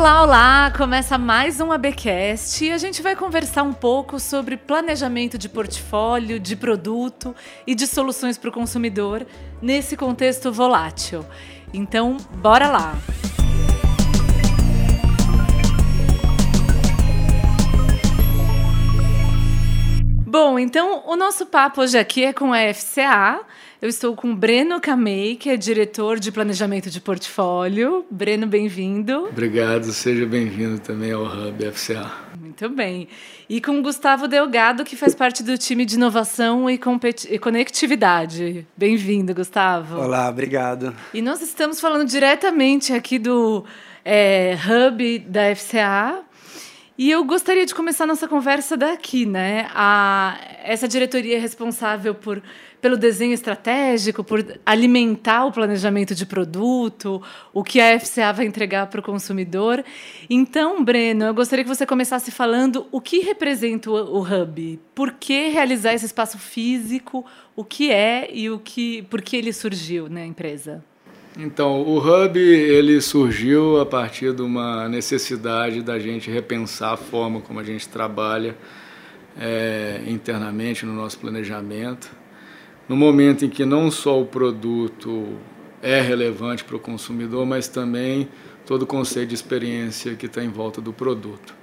Olá, 0.00 0.22
olá! 0.22 0.72
Começa 0.74 1.18
mais 1.18 1.60
um 1.60 1.70
ABcast 1.70 2.64
e 2.64 2.72
a 2.72 2.78
gente 2.78 3.02
vai 3.02 3.14
conversar 3.14 3.64
um 3.64 3.72
pouco 3.74 4.18
sobre 4.18 4.56
planejamento 4.56 5.36
de 5.36 5.46
portfólio, 5.46 6.40
de 6.40 6.56
produto 6.56 7.36
e 7.66 7.74
de 7.74 7.86
soluções 7.86 8.38
para 8.38 8.48
o 8.48 8.52
consumidor 8.52 9.26
nesse 9.60 9.98
contexto 9.98 10.50
volátil. 10.50 11.22
Então, 11.74 12.16
bora 12.36 12.70
lá! 12.70 12.94
Bom, 20.26 20.58
então 20.58 21.02
o 21.06 21.16
nosso 21.16 21.44
papo 21.44 21.82
hoje 21.82 21.98
aqui 21.98 22.24
é 22.24 22.32
com 22.32 22.54
a 22.54 22.72
FCA. 22.72 23.44
Eu 23.82 23.88
estou 23.88 24.14
com 24.14 24.32
o 24.32 24.36
Breno 24.36 24.78
Camei, 24.78 25.36
que 25.36 25.48
é 25.48 25.56
diretor 25.56 26.20
de 26.20 26.30
planejamento 26.30 26.90
de 26.90 27.00
portfólio. 27.00 28.04
Breno, 28.10 28.46
bem-vindo. 28.46 29.24
Obrigado, 29.24 29.84
seja 29.84 30.26
bem-vindo 30.26 30.78
também 30.80 31.12
ao 31.12 31.24
Hub 31.24 31.72
FCA. 31.72 32.12
Muito 32.38 32.68
bem. 32.68 33.08
E 33.48 33.58
com 33.58 33.78
o 33.78 33.82
Gustavo 33.82 34.28
Delgado, 34.28 34.84
que 34.84 34.96
faz 34.96 35.14
parte 35.14 35.42
do 35.42 35.56
time 35.56 35.86
de 35.86 35.94
inovação 35.94 36.68
e, 36.68 36.78
e 37.30 37.38
conectividade. 37.38 38.66
Bem-vindo, 38.76 39.34
Gustavo. 39.34 39.98
Olá, 39.98 40.28
obrigado. 40.28 40.94
E 41.14 41.22
nós 41.22 41.40
estamos 41.40 41.80
falando 41.80 42.06
diretamente 42.06 42.92
aqui 42.92 43.18
do 43.18 43.64
é, 44.04 44.58
Hub 44.62 45.20
da 45.20 45.56
FCA, 45.56 46.20
e 47.00 47.10
eu 47.10 47.24
gostaria 47.24 47.64
de 47.64 47.74
começar 47.74 48.04
nossa 48.04 48.28
conversa 48.28 48.76
daqui, 48.76 49.24
né? 49.24 49.70
A, 49.72 50.38
essa 50.62 50.86
diretoria 50.86 51.38
é 51.38 51.40
responsável 51.40 52.14
por, 52.14 52.42
pelo 52.78 52.94
desenho 52.94 53.32
estratégico, 53.32 54.22
por 54.22 54.44
alimentar 54.66 55.46
o 55.46 55.50
planejamento 55.50 56.14
de 56.14 56.26
produto, 56.26 57.22
o 57.54 57.64
que 57.64 57.80
a 57.80 57.98
FCA 57.98 58.34
vai 58.34 58.44
entregar 58.44 58.86
para 58.88 59.00
o 59.00 59.02
consumidor. 59.02 59.82
Então, 60.28 60.84
Breno, 60.84 61.24
eu 61.24 61.32
gostaria 61.32 61.64
que 61.64 61.74
você 61.74 61.86
começasse 61.86 62.30
falando 62.30 62.86
o 62.92 63.00
que 63.00 63.20
representa 63.20 63.90
o, 63.90 64.18
o 64.18 64.20
Hub, 64.20 64.78
por 64.94 65.12
que 65.12 65.48
realizar 65.48 65.94
esse 65.94 66.04
espaço 66.04 66.36
físico, 66.36 67.24
o 67.56 67.64
que 67.64 67.90
é 67.90 68.28
e 68.30 68.50
o 68.50 68.58
que, 68.58 69.00
por 69.04 69.22
que 69.22 69.38
ele 69.38 69.54
surgiu 69.54 70.06
na 70.10 70.26
empresa. 70.26 70.84
Então, 71.42 71.80
o 71.80 71.96
Hub 71.96 72.38
ele 72.38 73.00
surgiu 73.00 73.80
a 73.80 73.86
partir 73.86 74.34
de 74.34 74.42
uma 74.42 74.86
necessidade 74.90 75.80
da 75.80 75.98
gente 75.98 76.30
repensar 76.30 76.92
a 76.92 76.96
forma 76.98 77.40
como 77.40 77.58
a 77.58 77.64
gente 77.64 77.88
trabalha 77.88 78.54
é, 79.40 80.02
internamente 80.06 80.84
no 80.84 80.92
nosso 80.92 81.18
planejamento. 81.18 82.10
No 82.86 82.94
momento 82.94 83.46
em 83.46 83.48
que 83.48 83.64
não 83.64 83.90
só 83.90 84.20
o 84.20 84.26
produto 84.26 85.28
é 85.82 85.98
relevante 86.02 86.62
para 86.62 86.76
o 86.76 86.78
consumidor, 86.78 87.46
mas 87.46 87.68
também 87.68 88.28
todo 88.66 88.82
o 88.82 88.86
conceito 88.86 89.30
de 89.30 89.34
experiência 89.34 90.14
que 90.16 90.26
está 90.26 90.44
em 90.44 90.50
volta 90.50 90.78
do 90.82 90.92
produto. 90.92 91.54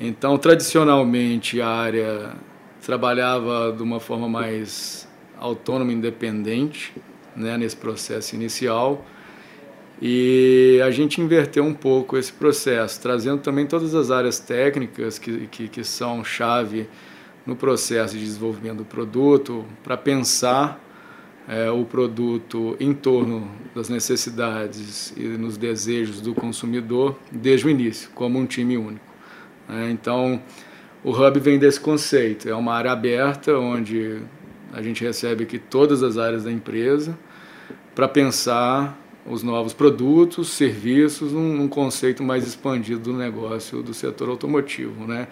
Então, 0.00 0.38
tradicionalmente, 0.38 1.60
a 1.60 1.68
área 1.68 2.34
trabalhava 2.80 3.74
de 3.76 3.82
uma 3.82 4.00
forma 4.00 4.26
mais 4.26 5.06
autônoma, 5.38 5.92
independente, 5.92 6.94
né, 7.36 7.58
nesse 7.58 7.76
processo 7.76 8.34
inicial. 8.34 9.04
E 10.00 10.80
a 10.84 10.90
gente 10.90 11.20
inverteu 11.20 11.64
um 11.64 11.72
pouco 11.72 12.18
esse 12.18 12.32
processo, 12.32 13.00
trazendo 13.00 13.40
também 13.40 13.66
todas 13.66 13.94
as 13.94 14.10
áreas 14.10 14.38
técnicas 14.38 15.18
que, 15.18 15.46
que, 15.46 15.68
que 15.68 15.84
são 15.84 16.22
chave 16.22 16.86
no 17.46 17.56
processo 17.56 18.14
de 18.18 18.24
desenvolvimento 18.24 18.78
do 18.78 18.84
produto, 18.84 19.64
para 19.82 19.96
pensar 19.96 20.82
é, 21.48 21.70
o 21.70 21.84
produto 21.84 22.76
em 22.78 22.92
torno 22.92 23.48
das 23.74 23.88
necessidades 23.88 25.14
e 25.16 25.22
nos 25.22 25.56
desejos 25.56 26.20
do 26.20 26.34
consumidor 26.34 27.16
desde 27.30 27.66
o 27.66 27.70
início, 27.70 28.10
como 28.14 28.38
um 28.38 28.44
time 28.44 28.76
único. 28.76 29.06
É, 29.68 29.90
então, 29.90 30.42
o 31.02 31.10
Hub 31.10 31.40
vem 31.40 31.58
desse 31.58 31.80
conceito, 31.80 32.48
é 32.48 32.54
uma 32.54 32.74
área 32.74 32.92
aberta 32.92 33.56
onde 33.56 34.18
a 34.72 34.82
gente 34.82 35.02
recebe 35.02 35.44
aqui 35.44 35.58
todas 35.58 36.02
as 36.02 36.18
áreas 36.18 36.44
da 36.44 36.52
empresa 36.52 37.16
para 37.96 38.06
pensar 38.06 38.96
os 39.24 39.42
novos 39.42 39.72
produtos, 39.72 40.50
serviços, 40.50 41.32
num, 41.32 41.56
num, 41.56 41.66
conceito 41.66 42.22
mais 42.22 42.46
expandido 42.46 43.00
do 43.00 43.12
negócio 43.14 43.82
do 43.82 43.94
setor 43.94 44.28
automotivo, 44.28 45.06
né? 45.06 45.26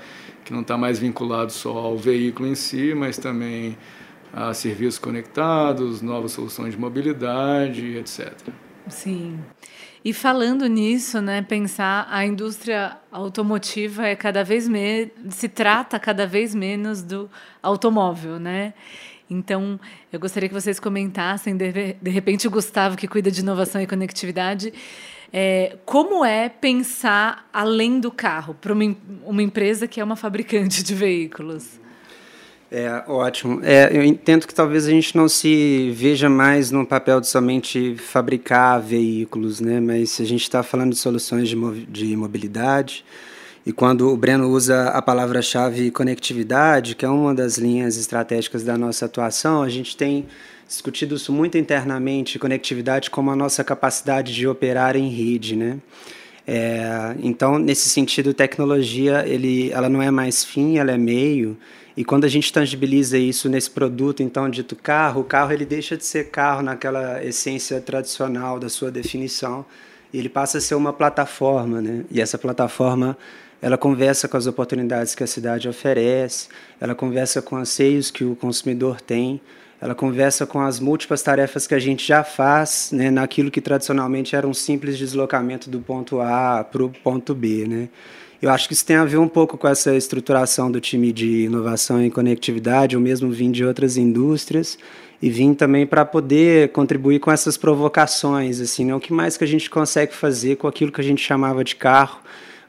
que 0.44 0.52
não 0.52 0.62
está 0.62 0.76
mais 0.76 0.98
vinculado 0.98 1.52
só 1.52 1.76
ao 1.76 1.96
veículo 1.96 2.48
em 2.48 2.54
si, 2.54 2.94
mas 2.94 3.18
também 3.18 3.76
a 4.32 4.52
serviços 4.54 4.98
conectados, 4.98 6.00
novas 6.00 6.32
soluções 6.32 6.72
de 6.72 6.80
mobilidade, 6.80 7.98
etc. 7.98 8.32
Sim. 8.88 9.38
E 10.02 10.12
falando 10.12 10.66
nisso, 10.66 11.20
né, 11.20 11.40
pensar 11.42 12.06
a 12.10 12.26
indústria 12.26 12.96
automotiva 13.12 14.06
é 14.06 14.16
cada 14.16 14.42
vez 14.42 14.68
se 15.30 15.48
trata 15.48 15.98
cada 15.98 16.26
vez 16.26 16.54
menos 16.54 17.02
do 17.02 17.30
automóvel, 17.62 18.38
né? 18.38 18.74
Então, 19.34 19.78
eu 20.12 20.20
gostaria 20.20 20.48
que 20.48 20.54
vocês 20.54 20.78
comentassem, 20.78 21.56
de, 21.56 21.94
de 22.00 22.10
repente, 22.10 22.46
o 22.46 22.50
Gustavo, 22.50 22.96
que 22.96 23.08
cuida 23.08 23.30
de 23.30 23.40
inovação 23.40 23.80
e 23.80 23.86
conectividade, 23.86 24.72
é, 25.32 25.76
como 25.84 26.24
é 26.24 26.48
pensar 26.48 27.48
além 27.52 27.98
do 27.98 28.10
carro 28.10 28.54
para 28.54 28.72
uma, 28.72 28.96
uma 29.26 29.42
empresa 29.42 29.88
que 29.88 30.00
é 30.00 30.04
uma 30.04 30.14
fabricante 30.14 30.82
de 30.82 30.94
veículos? 30.94 31.80
É 32.70 33.04
ótimo. 33.06 33.60
É, 33.62 33.96
eu 33.96 34.02
entendo 34.02 34.46
que 34.46 34.54
talvez 34.54 34.86
a 34.86 34.90
gente 34.90 35.16
não 35.16 35.28
se 35.28 35.90
veja 35.92 36.28
mais 36.28 36.70
no 36.70 36.84
papel 36.84 37.20
de 37.20 37.28
somente 37.28 37.94
fabricar 37.96 38.80
veículos, 38.80 39.60
né? 39.60 39.80
Mas 39.80 40.20
a 40.20 40.24
gente 40.24 40.42
está 40.42 40.62
falando 40.62 40.90
de 40.90 40.98
soluções 40.98 41.48
de, 41.48 41.56
de 41.86 42.16
mobilidade, 42.16 43.04
e 43.66 43.72
quando 43.72 44.12
o 44.12 44.16
Breno 44.16 44.48
usa 44.50 44.88
a 44.88 45.00
palavra-chave 45.00 45.90
conectividade, 45.90 46.94
que 46.94 47.04
é 47.04 47.08
uma 47.08 47.34
das 47.34 47.56
linhas 47.56 47.96
estratégicas 47.96 48.62
da 48.62 48.76
nossa 48.76 49.06
atuação, 49.06 49.62
a 49.62 49.68
gente 49.70 49.96
tem 49.96 50.26
discutido 50.68 51.14
isso 51.14 51.32
muito 51.32 51.56
internamente, 51.56 52.38
conectividade 52.38 53.10
como 53.10 53.30
a 53.30 53.36
nossa 53.36 53.64
capacidade 53.64 54.34
de 54.34 54.46
operar 54.46 54.96
em 54.96 55.08
rede, 55.08 55.56
né? 55.56 55.78
É, 56.46 57.16
então, 57.22 57.58
nesse 57.58 57.88
sentido, 57.88 58.34
tecnologia, 58.34 59.24
ele, 59.26 59.70
ela 59.72 59.88
não 59.88 60.02
é 60.02 60.10
mais 60.10 60.44
fim, 60.44 60.76
ela 60.76 60.92
é 60.92 60.98
meio. 60.98 61.56
E 61.96 62.04
quando 62.04 62.24
a 62.24 62.28
gente 62.28 62.52
tangibiliza 62.52 63.16
isso 63.16 63.48
nesse 63.48 63.70
produto, 63.70 64.22
então, 64.22 64.50
dito 64.50 64.76
carro, 64.76 65.22
o 65.22 65.24
carro 65.24 65.52
ele 65.52 65.64
deixa 65.64 65.96
de 65.96 66.04
ser 66.04 66.24
carro 66.30 66.60
naquela 66.60 67.24
essência 67.24 67.80
tradicional 67.80 68.58
da 68.58 68.68
sua 68.68 68.90
definição, 68.90 69.64
e 70.12 70.18
ele 70.18 70.28
passa 70.28 70.58
a 70.58 70.60
ser 70.60 70.74
uma 70.74 70.92
plataforma, 70.92 71.80
né? 71.80 72.04
E 72.10 72.20
essa 72.20 72.36
plataforma 72.36 73.16
ela 73.64 73.78
conversa 73.78 74.28
com 74.28 74.36
as 74.36 74.46
oportunidades 74.46 75.14
que 75.14 75.24
a 75.24 75.26
cidade 75.26 75.66
oferece, 75.66 76.48
ela 76.78 76.94
conversa 76.94 77.40
com 77.40 77.56
anseios 77.56 78.10
que 78.10 78.22
o 78.22 78.36
consumidor 78.36 79.00
tem, 79.00 79.40
ela 79.80 79.94
conversa 79.94 80.44
com 80.44 80.60
as 80.60 80.78
múltiplas 80.78 81.22
tarefas 81.22 81.66
que 81.66 81.74
a 81.74 81.78
gente 81.78 82.06
já 82.06 82.22
faz 82.22 82.90
né, 82.92 83.10
naquilo 83.10 83.50
que 83.50 83.62
tradicionalmente 83.62 84.36
era 84.36 84.46
um 84.46 84.52
simples 84.52 84.98
deslocamento 84.98 85.70
do 85.70 85.80
ponto 85.80 86.20
A 86.20 86.62
para 86.62 86.84
o 86.84 86.90
ponto 87.02 87.34
B. 87.34 87.64
Né? 87.66 87.88
Eu 88.42 88.50
acho 88.50 88.68
que 88.68 88.74
isso 88.74 88.84
tem 88.84 88.96
a 88.96 89.04
ver 89.06 89.16
um 89.16 89.28
pouco 89.28 89.56
com 89.56 89.66
essa 89.66 89.96
estruturação 89.96 90.70
do 90.70 90.78
time 90.78 91.10
de 91.10 91.44
inovação 91.44 92.04
e 92.04 92.10
conectividade, 92.10 92.96
eu 92.96 93.00
mesmo 93.00 93.30
vim 93.30 93.50
de 93.50 93.64
outras 93.64 93.96
indústrias 93.96 94.78
e 95.22 95.30
vim 95.30 95.54
também 95.54 95.86
para 95.86 96.04
poder 96.04 96.68
contribuir 96.72 97.18
com 97.18 97.32
essas 97.32 97.56
provocações, 97.56 98.60
assim, 98.60 98.84
né? 98.84 98.94
o 98.94 99.00
que 99.00 99.10
mais 99.10 99.38
que 99.38 99.44
a 99.44 99.48
gente 99.48 99.70
consegue 99.70 100.14
fazer 100.14 100.56
com 100.56 100.68
aquilo 100.68 100.92
que 100.92 101.00
a 101.00 101.04
gente 101.04 101.22
chamava 101.22 101.64
de 101.64 101.74
carro, 101.74 102.20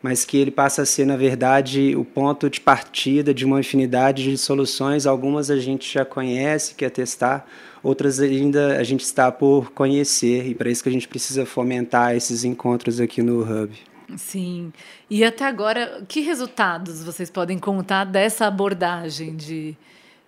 mas 0.05 0.23
que 0.23 0.37
ele 0.37 0.51
passa 0.51 0.83
a 0.83 0.85
ser, 0.85 1.03
na 1.03 1.17
verdade, 1.17 1.95
o 1.95 2.05
ponto 2.05 2.47
de 2.47 2.61
partida 2.61 3.33
de 3.33 3.43
uma 3.43 3.59
infinidade 3.59 4.21
de 4.21 4.37
soluções. 4.37 5.07
Algumas 5.07 5.49
a 5.49 5.57
gente 5.57 5.91
já 5.91 6.05
conhece, 6.05 6.75
quer 6.75 6.91
testar, 6.91 7.49
outras 7.81 8.19
ainda 8.19 8.77
a 8.77 8.83
gente 8.83 9.01
está 9.01 9.31
por 9.31 9.71
conhecer, 9.71 10.45
e 10.45 10.53
para 10.53 10.69
isso 10.69 10.83
que 10.83 10.89
a 10.89 10.91
gente 10.91 11.07
precisa 11.07 11.43
fomentar 11.43 12.15
esses 12.15 12.43
encontros 12.43 12.99
aqui 12.99 13.23
no 13.23 13.41
Hub. 13.41 13.75
Sim. 14.15 14.71
E 15.09 15.23
até 15.23 15.43
agora, 15.43 16.03
que 16.07 16.19
resultados 16.19 17.03
vocês 17.03 17.31
podem 17.31 17.57
contar 17.57 18.03
dessa 18.03 18.45
abordagem 18.45 19.35
de, 19.35 19.75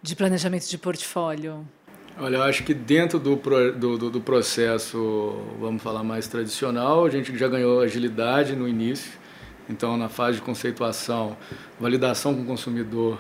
de 0.02 0.16
planejamento 0.16 0.68
de 0.68 0.78
portfólio? 0.80 1.64
Olha, 2.20 2.38
eu 2.38 2.44
acho 2.44 2.64
que 2.64 2.74
dentro 2.74 3.20
do, 3.20 3.36
do, 3.36 4.10
do 4.10 4.22
processo, 4.22 5.40
vamos 5.60 5.84
falar 5.84 6.04
mais 6.04 6.28
tradicional, 6.28 7.06
a 7.06 7.12
gente 7.12 7.38
já 7.38 7.48
ganhou 7.48 7.80
agilidade 7.80 8.56
no 8.56 8.68
início 8.68 9.27
então, 9.69 9.98
na 9.98 10.10
fase 10.10 10.38
de 10.38 10.44
conceituação, 10.44 11.38
validação 11.80 12.34
com 12.34 12.42
o 12.42 12.46
consumidor 12.46 13.19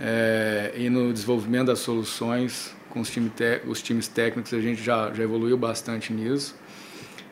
é, 0.00 0.72
e 0.76 0.88
no 0.88 1.12
desenvolvimento 1.12 1.66
das 1.66 1.80
soluções 1.80 2.74
com 2.92 3.00
os, 3.00 3.10
time 3.10 3.32
os 3.66 3.82
times 3.82 4.06
técnicos, 4.06 4.52
a 4.52 4.60
gente 4.60 4.82
já, 4.82 5.10
já 5.12 5.22
evoluiu 5.22 5.56
bastante 5.56 6.12
nisso. 6.12 6.54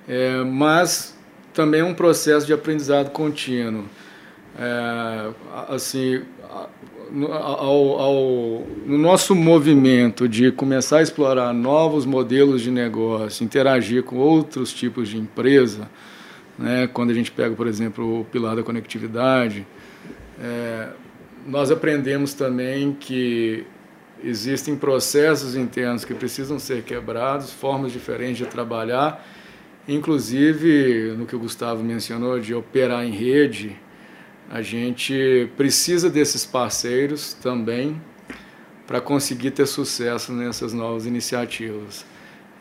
É, 0.09 0.43
mas 0.43 1.17
também 1.53 1.81
é 1.81 1.85
um 1.85 1.95
processo 1.95 2.47
de 2.47 2.53
aprendizado 2.53 3.11
contínuo. 3.11 3.85
É, 4.59 5.31
assim, 5.69 6.23
ao, 7.31 8.01
ao, 8.01 8.67
no 8.87 8.99
nosso 8.99 9.35
movimento 9.35 10.29
de 10.29 10.51
começar 10.51 10.99
a 10.99 11.03
explorar 11.03 11.53
novos 11.53 12.07
modelos 12.07 12.63
de 12.63 12.71
negócio, 12.71 13.45
interagir 13.45 14.03
com 14.03 14.17
outros 14.17 14.73
tipos 14.73 15.09
de 15.09 15.19
empresa, 15.19 15.89
Né? 16.61 16.87
Quando 16.87 17.11
a 17.11 17.15
gente 17.15 17.33
pega, 17.33 17.55
por 17.57 17.67
exemplo, 17.67 18.21
o 18.21 18.25
pilar 18.27 18.55
da 18.55 18.63
conectividade, 18.63 19.67
é, 20.39 20.91
nós 21.47 21.71
aprendemos 21.71 22.35
também 22.35 22.93
que 22.93 23.65
existem 24.23 24.77
processos 24.77 25.57
internos 25.57 26.05
que 26.05 26.13
precisam 26.13 26.59
ser 26.59 26.83
quebrados, 26.83 27.51
formas 27.51 27.91
diferentes 27.91 28.37
de 28.37 28.47
trabalhar, 28.47 29.27
inclusive 29.89 31.15
no 31.17 31.25
que 31.25 31.35
o 31.35 31.39
Gustavo 31.39 31.83
mencionou 31.83 32.39
de 32.39 32.55
operar 32.55 33.07
em 33.07 33.11
rede, 33.11 33.75
a 34.51 34.61
gente 34.61 35.49
precisa 35.57 36.11
desses 36.11 36.45
parceiros 36.45 37.33
também 37.33 37.99
para 38.87 39.01
conseguir 39.01 39.53
ter 39.53 39.65
sucesso 39.67 40.33
nessas 40.33 40.75
novas 40.75 41.07
iniciativas. 41.07 42.05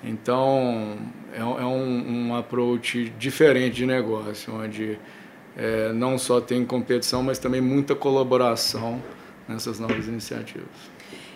Então, 0.04 0.98
é, 1.34 1.40
é 1.40 1.44
um, 1.44 2.28
um 2.30 2.36
approach 2.36 3.12
diferente 3.18 3.76
de 3.76 3.86
negócio, 3.86 4.54
onde 4.56 4.98
é, 5.58 5.92
não 5.92 6.18
só 6.18 6.40
tem 6.40 6.66
competição, 6.66 7.22
mas 7.22 7.38
também 7.38 7.60
muita 7.60 7.96
colaboração 7.96 9.02
nessas 9.48 9.80
novas 9.80 10.08
iniciativas. 10.08 10.68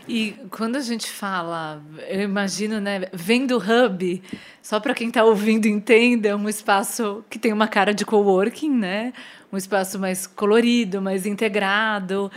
E 0.08 0.36
quando 0.52 0.76
a 0.76 0.82
gente 0.82 1.10
fala, 1.10 1.82
eu 2.10 2.22
imagino, 2.22 2.80
né, 2.80 3.08
vendo 3.14 3.58
Hub, 3.58 4.22
só 4.62 4.80
para 4.80 4.94
quem 4.94 5.08
está 5.08 5.24
ouvindo 5.24 5.66
entenda, 5.66 6.30
é 6.30 6.36
um 6.36 6.50
espaço 6.50 7.24
que 7.30 7.40
tem 7.40 7.54
uma 7.54 7.68
cara 7.68 7.94
de 7.94 8.06
coworking, 8.06 8.70
né? 8.70 9.14
Um 9.52 9.56
espaço 9.56 9.98
mais 9.98 10.28
colorido, 10.28 11.02
mais 11.02 11.26
integrado. 11.26 12.30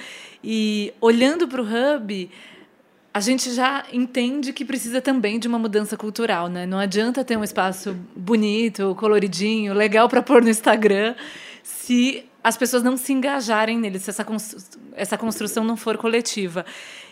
E 0.45 0.93
olhando 1.01 1.49
para 1.49 1.61
o 1.61 1.65
Hub, 1.65 2.31
a 3.17 3.21
gente 3.21 3.51
já 3.55 3.87
entende 3.95 4.53
que 4.53 4.63
precisa 4.63 5.01
também 5.01 5.39
de 5.39 5.49
uma 5.49 5.59
mudança 5.59 5.97
cultural, 5.97 6.49
né? 6.49 6.67
Não 6.67 6.79
adianta 6.79 7.25
ter 7.25 7.35
um 7.35 7.43
espaço 7.43 7.97
bonito, 8.15 8.95
coloridinho, 8.99 9.73
legal 9.73 10.07
para 10.07 10.21
pôr 10.21 10.43
no 10.43 10.51
Instagram, 10.51 11.15
se 11.63 12.27
as 12.45 12.59
pessoas 12.59 12.83
não 12.83 12.95
se 12.95 13.15
engajarem 13.15 13.79
nele, 13.79 13.99
se 13.99 14.11
essa, 14.11 14.23
constru 14.23 14.61
essa 14.93 15.17
construção 15.17 15.65
não 15.65 15.79
for 15.79 15.97
coletiva. 15.97 16.67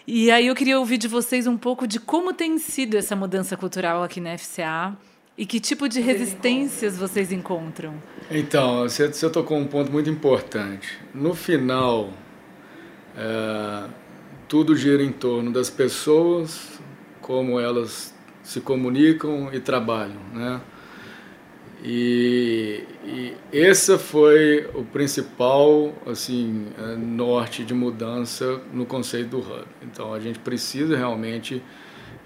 E 0.07 0.31
aí 0.31 0.49
eu 0.49 0.55
queria 0.55 0.79
ouvir 0.79 0.99
de 0.99 1.09
vocês 1.09 1.47
um 1.47 1.57
pouco 1.57 1.87
de 1.87 1.99
como 1.99 2.35
tem 2.35 2.59
sido 2.59 2.99
essa 2.99 3.17
mudança 3.17 3.57
cultural 3.57 4.03
aqui 4.03 4.21
na 4.21 4.37
FCA 4.37 4.95
e 5.39 5.47
que 5.47 5.59
tipo 5.59 5.89
de 5.89 6.03
resistências 6.03 6.99
vocês 6.99 7.33
encontram. 7.33 7.95
Então, 8.31 8.83
você, 8.83 9.09
você 9.09 9.31
tocou 9.31 9.57
um 9.57 9.67
ponto 9.67 9.91
muito 9.91 10.11
importante. 10.11 10.99
No 11.15 11.35
final, 11.35 12.11
é, 13.17 14.04
tudo 14.49 14.77
gira 14.77 15.03
em 15.03 15.13
torno 15.13 15.53
das 15.53 15.71
pessoas, 15.71 16.81
como 17.21 17.59
elas 17.59 18.15
se 18.43 18.61
comunicam 18.61 19.53
e 19.53 19.61
trabalham, 19.61 20.21
né? 20.33 20.61
E, 21.83 22.83
e 23.05 23.37
esse 23.53 23.99
foi 23.99 24.67
o 24.75 24.85
principal 24.85 25.93
assim 26.07 26.69
é, 26.79 26.97
norte 26.97 27.63
de 27.63 27.75
mudança 27.75 28.59
no 28.73 28.87
conceito 28.87 29.29
do 29.29 29.39
hub. 29.41 29.67
Então 29.83 30.15
a 30.15 30.19
gente 30.19 30.39
precisa 30.39 30.97
realmente 30.97 31.63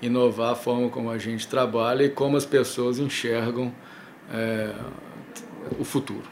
inovar 0.00 0.53
a 0.53 0.55
forma 0.55 0.88
como 0.88 1.11
a 1.11 1.19
gente 1.19 1.49
trabalha 1.49 2.05
e 2.05 2.09
como 2.09 2.37
as 2.37 2.47
pessoas 2.47 3.00
enxergam 3.00 3.75
é, 4.32 4.73
o 5.76 5.82
futuro 5.85 6.29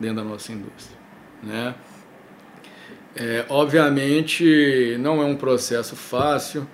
dentro 0.00 0.16
da 0.16 0.24
nossa 0.24 0.50
indústria, 0.50 0.98
né? 1.42 1.74
É, 3.18 3.46
obviamente 3.48 4.96
não 5.00 5.22
é 5.22 5.24
um 5.24 5.36
processo 5.36 5.96
fácil. 5.96 6.66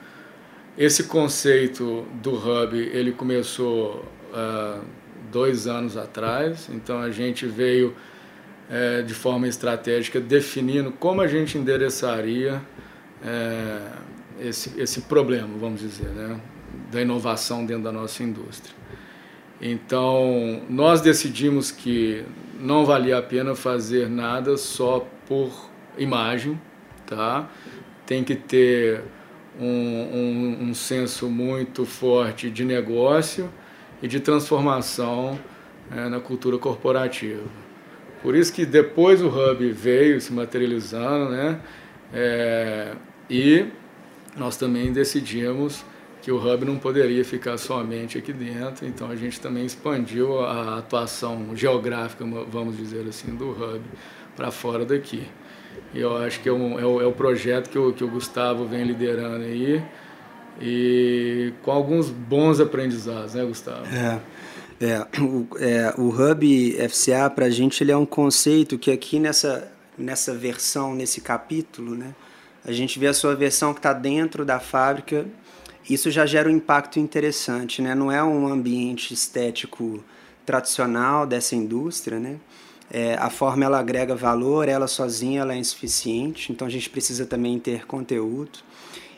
Esse 0.77 1.05
conceito 1.05 2.05
do 2.21 2.33
hub 2.35 2.77
ele 2.77 3.13
começou 3.13 4.05
uh, 4.33 4.85
dois 5.31 5.69
anos 5.69 5.97
atrás. 5.97 6.69
Então 6.69 7.01
a 7.01 7.11
gente 7.11 7.47
veio 7.47 7.95
é, 8.69 9.03
de 9.03 9.15
forma 9.15 9.47
estratégica 9.47 10.19
definindo 10.21 10.91
como 10.91 11.21
a 11.21 11.29
gente 11.29 11.59
endereçaria 11.59 12.61
é, 13.25 13.81
esse, 14.41 14.81
esse 14.81 15.03
problema, 15.03 15.49
vamos 15.59 15.81
dizer, 15.81 16.09
né, 16.09 16.41
da 16.91 17.03
inovação 17.03 17.65
dentro 17.65 17.85
da 17.85 17.93
nossa 17.93 18.23
indústria. 18.23 18.75
Então 19.61 20.63
nós 20.69 21.01
decidimos 21.01 21.71
que 21.71 22.25
não 22.59 22.85
valia 22.85 23.19
a 23.19 23.23
pena 23.23 23.55
fazer 23.55 24.09
nada 24.09 24.57
só 24.57 25.07
por 25.29 25.72
imagem, 25.99 26.61
tá? 27.07 27.49
Tem 28.07 28.25
que 28.25 28.35
ter 28.35 29.03
um, 29.61 29.67
um, 29.67 30.59
um 30.69 30.75
senso 30.75 31.29
muito 31.29 31.85
forte 31.85 32.51
de 32.51 32.65
negócio 32.65 33.51
e 34.03 34.09
de 34.09 34.21
transformação 34.21 35.39
é, 35.91 36.09
na 36.09 36.21
cultura 36.21 36.59
corporativa. 36.59 37.43
Por 38.23 38.35
isso 38.35 38.53
que 38.53 38.65
depois 38.65 39.21
o 39.21 39.29
Hub 39.29 39.71
veio 39.73 40.21
se 40.21 40.33
materializando, 40.33 41.31
né? 41.31 41.61
É, 42.13 42.95
e 43.29 43.67
nós 44.37 44.57
também 44.57 44.93
decidimos 44.93 45.85
que 46.21 46.31
o 46.31 46.37
Hub 46.37 46.65
não 46.65 46.79
poderia 46.79 47.25
ficar 47.25 47.59
somente 47.59 48.17
aqui 48.17 48.33
dentro, 48.33 48.87
então 48.87 49.11
a 49.11 49.17
gente 49.17 49.41
também 49.41 49.67
expandiu 49.67 50.39
a 50.41 50.79
atuação 50.79 51.57
geográfica, 51.57 52.25
vamos 52.49 52.77
dizer 52.77 53.05
assim, 53.09 53.35
do 53.35 53.51
Hub 53.51 53.81
para 54.37 54.53
fora 54.53 54.85
daqui. 54.85 55.27
E 55.95 56.01
eu 56.01 56.17
acho 56.17 56.41
que 56.41 56.49
é, 56.49 56.53
um, 56.53 56.79
é, 56.79 56.85
o, 56.85 57.01
é 57.01 57.07
o 57.07 57.13
projeto 57.13 57.69
que 57.69 57.79
o, 57.79 57.93
que 57.93 58.03
o 58.03 58.09
Gustavo 58.09 58.65
vem 58.65 58.85
liderando 58.85 59.45
aí, 59.45 59.83
e 60.61 61.53
com 61.63 61.71
alguns 61.71 62.09
bons 62.09 62.61
aprendizados, 62.61 63.35
né, 63.35 63.45
Gustavo? 63.45 63.87
É. 63.87 64.21
É, 64.81 65.07
o, 65.21 65.47
é, 65.61 65.95
o 65.97 66.09
Hub 66.09 66.77
FCA 66.89 67.31
para 67.31 67.47
a 67.47 67.51
gente 67.51 67.85
ele 67.85 67.93
é 67.93 67.97
um 67.97 68.05
conceito 68.05 68.77
que 68.77 68.91
aqui 68.91 69.21
nessa, 69.21 69.71
nessa 69.97 70.35
versão, 70.35 70.93
nesse 70.93 71.21
capítulo, 71.21 71.95
né, 71.95 72.13
a 72.65 72.73
gente 72.73 72.99
vê 72.99 73.07
a 73.07 73.15
sua 73.15 73.37
versão 73.37 73.73
que 73.73 73.79
está 73.79 73.93
dentro 73.93 74.45
da 74.45 74.59
fábrica. 74.59 75.27
Isso 75.89 76.11
já 76.11 76.27
gera 76.27 76.49
um 76.49 76.53
impacto 76.53 77.01
interessante, 77.01 77.83
né? 77.83 77.95
Não 77.95 78.11
é 78.11 78.23
um 78.23 78.47
ambiente 78.47 79.13
estético 79.13 80.03
tradicional 80.47 81.27
dessa 81.27 81.57
indústria, 81.57 82.21
né? 82.21 82.37
É, 82.95 83.15
a 83.15 83.31
forma 83.31 83.65
ela 83.65 83.79
agrega 83.79 84.15
valor, 84.15 84.69
ela 84.69 84.87
sozinha 84.87 85.41
ela 85.41 85.55
é 85.55 85.57
insuficiente, 85.57 86.53
então 86.53 86.67
a 86.67 86.71
gente 86.71 86.91
precisa 86.91 87.25
também 87.25 87.59
ter 87.59 87.87
conteúdo. 87.87 88.59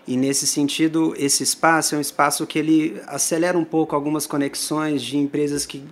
E 0.07 0.17
nesse 0.17 0.47
sentido, 0.47 1.13
esse 1.19 1.43
espaço 1.43 1.97
é 1.97 1.99
um 1.99 2.01
espaço 2.01 2.47
que 2.47 2.57
ele 2.57 3.03
acelera 3.09 3.59
um 3.59 3.65
pouco 3.65 3.97
algumas 3.97 4.29
conexões 4.29 5.03
de 5.03 5.17
empresas 5.17 5.67
que 5.67 5.83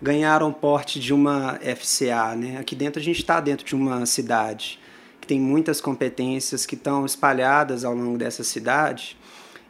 ganharam 0.00 0.50
porte 0.50 0.98
de 0.98 1.12
uma 1.12 1.58
FCA. 1.76 2.34
Né? 2.34 2.56
Aqui 2.58 2.74
dentro 2.74 3.00
a 3.00 3.04
gente 3.04 3.18
está 3.20 3.38
dentro 3.38 3.66
de 3.66 3.74
uma 3.74 4.06
cidade 4.06 4.78
que 5.20 5.26
tem 5.26 5.38
muitas 5.38 5.80
competências 5.80 6.64
que 6.64 6.74
estão 6.74 7.04
espalhadas 7.04 7.84
ao 7.84 7.94
longo 7.94 8.16
dessa 8.16 8.42
cidade. 8.42 9.18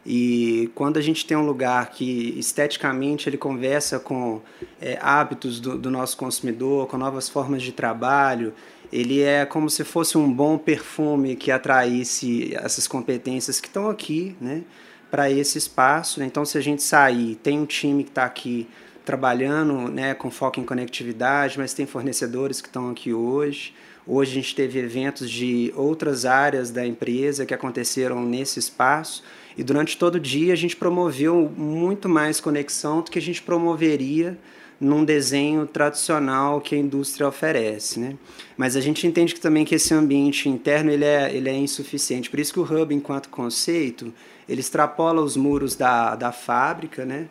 E 0.05 0.71
quando 0.73 0.97
a 0.97 1.01
gente 1.01 1.25
tem 1.25 1.37
um 1.37 1.45
lugar 1.45 1.91
que 1.91 2.33
esteticamente 2.37 3.29
ele 3.29 3.37
conversa 3.37 3.99
com 3.99 4.41
é, 4.81 4.97
hábitos 5.01 5.59
do, 5.59 5.77
do 5.77 5.91
nosso 5.91 6.17
consumidor, 6.17 6.87
com 6.87 6.97
novas 6.97 7.29
formas 7.29 7.61
de 7.61 7.71
trabalho, 7.71 8.53
ele 8.91 9.21
é 9.21 9.45
como 9.45 9.69
se 9.69 9.83
fosse 9.83 10.17
um 10.17 10.31
bom 10.31 10.57
perfume 10.57 11.35
que 11.35 11.51
atraísse 11.51 12.53
essas 12.55 12.87
competências 12.87 13.61
que 13.61 13.67
estão 13.67 13.89
aqui, 13.89 14.35
né, 14.41 14.63
para 15.09 15.29
esse 15.29 15.57
espaço. 15.57 16.21
Então, 16.23 16.43
se 16.43 16.57
a 16.57 16.61
gente 16.61 16.81
sair, 16.81 17.35
tem 17.35 17.59
um 17.59 17.65
time 17.65 18.03
que 18.03 18.09
está 18.09 18.25
aqui 18.25 18.67
trabalhando, 19.05 19.91
né, 19.91 20.13
com 20.13 20.29
foco 20.29 20.59
em 20.59 20.63
conectividade, 20.63 21.57
mas 21.57 21.73
tem 21.73 21.85
fornecedores 21.85 22.61
que 22.61 22.67
estão 22.67 22.89
aqui 22.89 23.13
hoje. 23.13 23.73
Hoje 24.05 24.31
a 24.31 24.35
gente 24.35 24.55
teve 24.55 24.79
eventos 24.79 25.29
de 25.29 25.71
outras 25.75 26.25
áreas 26.25 26.71
da 26.71 26.85
empresa 26.85 27.45
que 27.45 27.53
aconteceram 27.53 28.23
nesse 28.23 28.59
espaço 28.59 29.23
e 29.57 29.63
durante 29.63 29.97
todo 29.97 30.15
o 30.15 30.19
dia 30.19 30.53
a 30.53 30.55
gente 30.55 30.75
promoveu 30.75 31.51
muito 31.55 32.09
mais 32.09 32.39
conexão 32.39 33.01
do 33.01 33.11
que 33.11 33.19
a 33.19 33.21
gente 33.21 33.41
promoveria 33.41 34.37
num 34.79 35.05
desenho 35.05 35.67
tradicional 35.67 36.59
que 36.59 36.73
a 36.73 36.77
indústria 36.77 37.27
oferece, 37.27 37.99
né? 37.99 38.15
Mas 38.57 38.75
a 38.75 38.81
gente 38.81 39.05
entende 39.05 39.35
que 39.35 39.39
também 39.39 39.63
que 39.63 39.75
esse 39.75 39.93
ambiente 39.93 40.49
interno 40.49 40.89
ele 40.89 41.05
é, 41.05 41.31
ele 41.31 41.49
é 41.49 41.55
insuficiente. 41.55 42.31
Por 42.31 42.39
isso 42.39 42.51
que 42.51 42.59
o 42.59 42.63
hub, 42.63 42.93
enquanto 42.93 43.29
conceito, 43.29 44.11
ele 44.49 44.59
extrapola 44.59 45.21
os 45.21 45.37
muros 45.37 45.75
da, 45.75 46.15
da 46.15 46.31
fábrica, 46.31 47.05
né? 47.05 47.27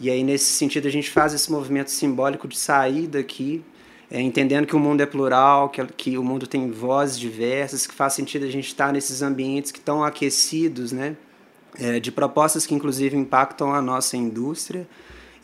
E 0.00 0.10
aí 0.10 0.24
nesse 0.24 0.46
sentido 0.46 0.88
a 0.88 0.90
gente 0.90 1.10
faz 1.10 1.34
esse 1.34 1.52
movimento 1.52 1.90
simbólico 1.90 2.48
de 2.48 2.58
sair 2.58 3.06
daqui, 3.06 3.62
é, 4.10 4.18
entendendo 4.18 4.66
que 4.66 4.74
o 4.74 4.78
mundo 4.78 5.02
é 5.02 5.06
plural, 5.06 5.68
que, 5.68 5.84
que 5.88 6.16
o 6.16 6.24
mundo 6.24 6.46
tem 6.46 6.70
vozes 6.70 7.18
diversas, 7.18 7.86
que 7.86 7.94
faz 7.94 8.14
sentido 8.14 8.46
a 8.46 8.50
gente 8.50 8.68
estar 8.68 8.94
nesses 8.94 9.20
ambientes 9.20 9.70
que 9.70 9.78
estão 9.78 10.02
aquecidos, 10.02 10.90
né? 10.90 11.16
É, 11.78 12.00
de 12.00 12.10
propostas 12.10 12.64
que 12.66 12.74
inclusive 12.74 13.14
impactam 13.14 13.74
a 13.74 13.82
nossa 13.82 14.16
indústria 14.16 14.88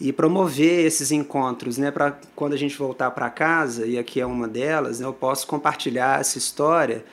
e 0.01 0.11
promover 0.11 0.85
esses 0.87 1.13
encontros, 1.13 1.79
né, 1.79 1.91
para 1.91 2.19
quando 2.35 2.53
a 2.55 2.57
gente 2.57 2.77
voltar 2.77 3.11
para 3.13 3.31
casa, 3.31 3.87
e 3.87 3.97
aqui 3.99 4.21
é 4.21 4.27
uma 4.27 4.49
delas, 4.49 5.01
né, 5.01 5.07
eu 5.07 5.13
posso 5.13 5.47
compartilhar 5.47 6.21
essa 6.21 6.37
história 6.37 7.05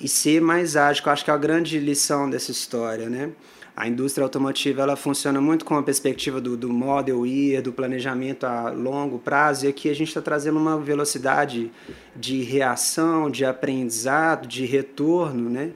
e 0.00 0.08
ser 0.08 0.40
mais 0.40 0.74
ágil, 0.74 1.04
eu 1.04 1.12
acho 1.12 1.24
que 1.24 1.30
é 1.30 1.34
a 1.34 1.36
grande 1.36 1.78
lição 1.78 2.30
dessa 2.30 2.50
história, 2.50 3.08
né? 3.10 3.30
A 3.74 3.88
indústria 3.88 4.24
automotiva 4.24 4.82
ela 4.82 4.96
funciona 4.96 5.40
muito 5.40 5.64
com 5.64 5.74
a 5.76 5.82
perspectiva 5.82 6.40
do, 6.40 6.56
do 6.56 6.70
model 6.70 7.26
year, 7.26 7.62
do 7.62 7.72
planejamento 7.72 8.44
a 8.44 8.70
longo 8.70 9.18
prazo, 9.18 9.64
e 9.64 9.68
aqui 9.68 9.88
a 9.88 9.94
gente 9.94 10.08
está 10.08 10.20
trazendo 10.20 10.58
uma 10.58 10.78
velocidade 10.78 11.72
de 12.14 12.42
reação, 12.42 13.30
de 13.30 13.44
aprendizado, 13.44 14.46
de 14.46 14.66
retorno, 14.66 15.48
né? 15.48 15.70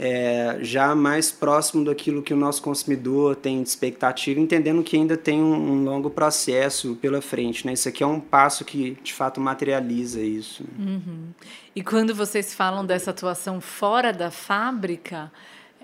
É, 0.00 0.58
já 0.60 0.94
mais 0.94 1.32
próximo 1.32 1.84
daquilo 1.84 2.22
que 2.22 2.32
o 2.32 2.36
nosso 2.36 2.62
consumidor 2.62 3.34
tem 3.34 3.60
de 3.60 3.68
expectativa, 3.68 4.38
entendendo 4.38 4.80
que 4.84 4.96
ainda 4.96 5.16
tem 5.16 5.42
um, 5.42 5.72
um, 5.72 5.82
longo 5.82 6.08
processo 6.08 6.96
pela 7.02 7.20
frente. 7.20 7.66
Né? 7.66 7.72
Isso 7.72 7.88
aqui 7.88 8.04
é 8.04 8.06
um 8.06 8.20
passo 8.20 8.64
que, 8.64 8.96
de 9.02 9.12
fato, 9.12 9.40
materializa 9.40 10.20
isso. 10.20 10.62
Uhum. 10.78 11.30
E 11.74 11.82
quando 11.82 12.14
vocês 12.14 12.54
falam 12.54 12.86
dessa 12.86 13.10
atuação 13.10 13.60
fora 13.60 14.12
da 14.12 14.30
fábrica, 14.30 15.32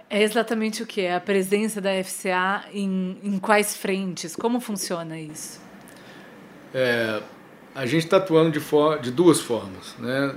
é 0.08 0.22
exatamente 0.22 0.82
o 0.82 0.86
que? 0.86 1.02
É 1.02 1.14
a 1.14 1.20
presença 1.20 1.80
da 1.80 1.90
FCA 2.02 2.64
em, 2.72 3.18
em 3.22 3.38
quais 3.38 3.76
frentes? 3.76 4.36
Como 4.36 4.60
funciona 4.60 5.18
isso? 5.18 5.60
É, 6.72 7.22
a 7.74 7.86
gente 7.86 8.04
está 8.04 8.18
atuando 8.18 8.50
de, 8.50 8.60
for, 8.60 8.98
de 9.00 9.10
duas 9.10 9.40
formas. 9.40 9.94
Né? 9.98 10.34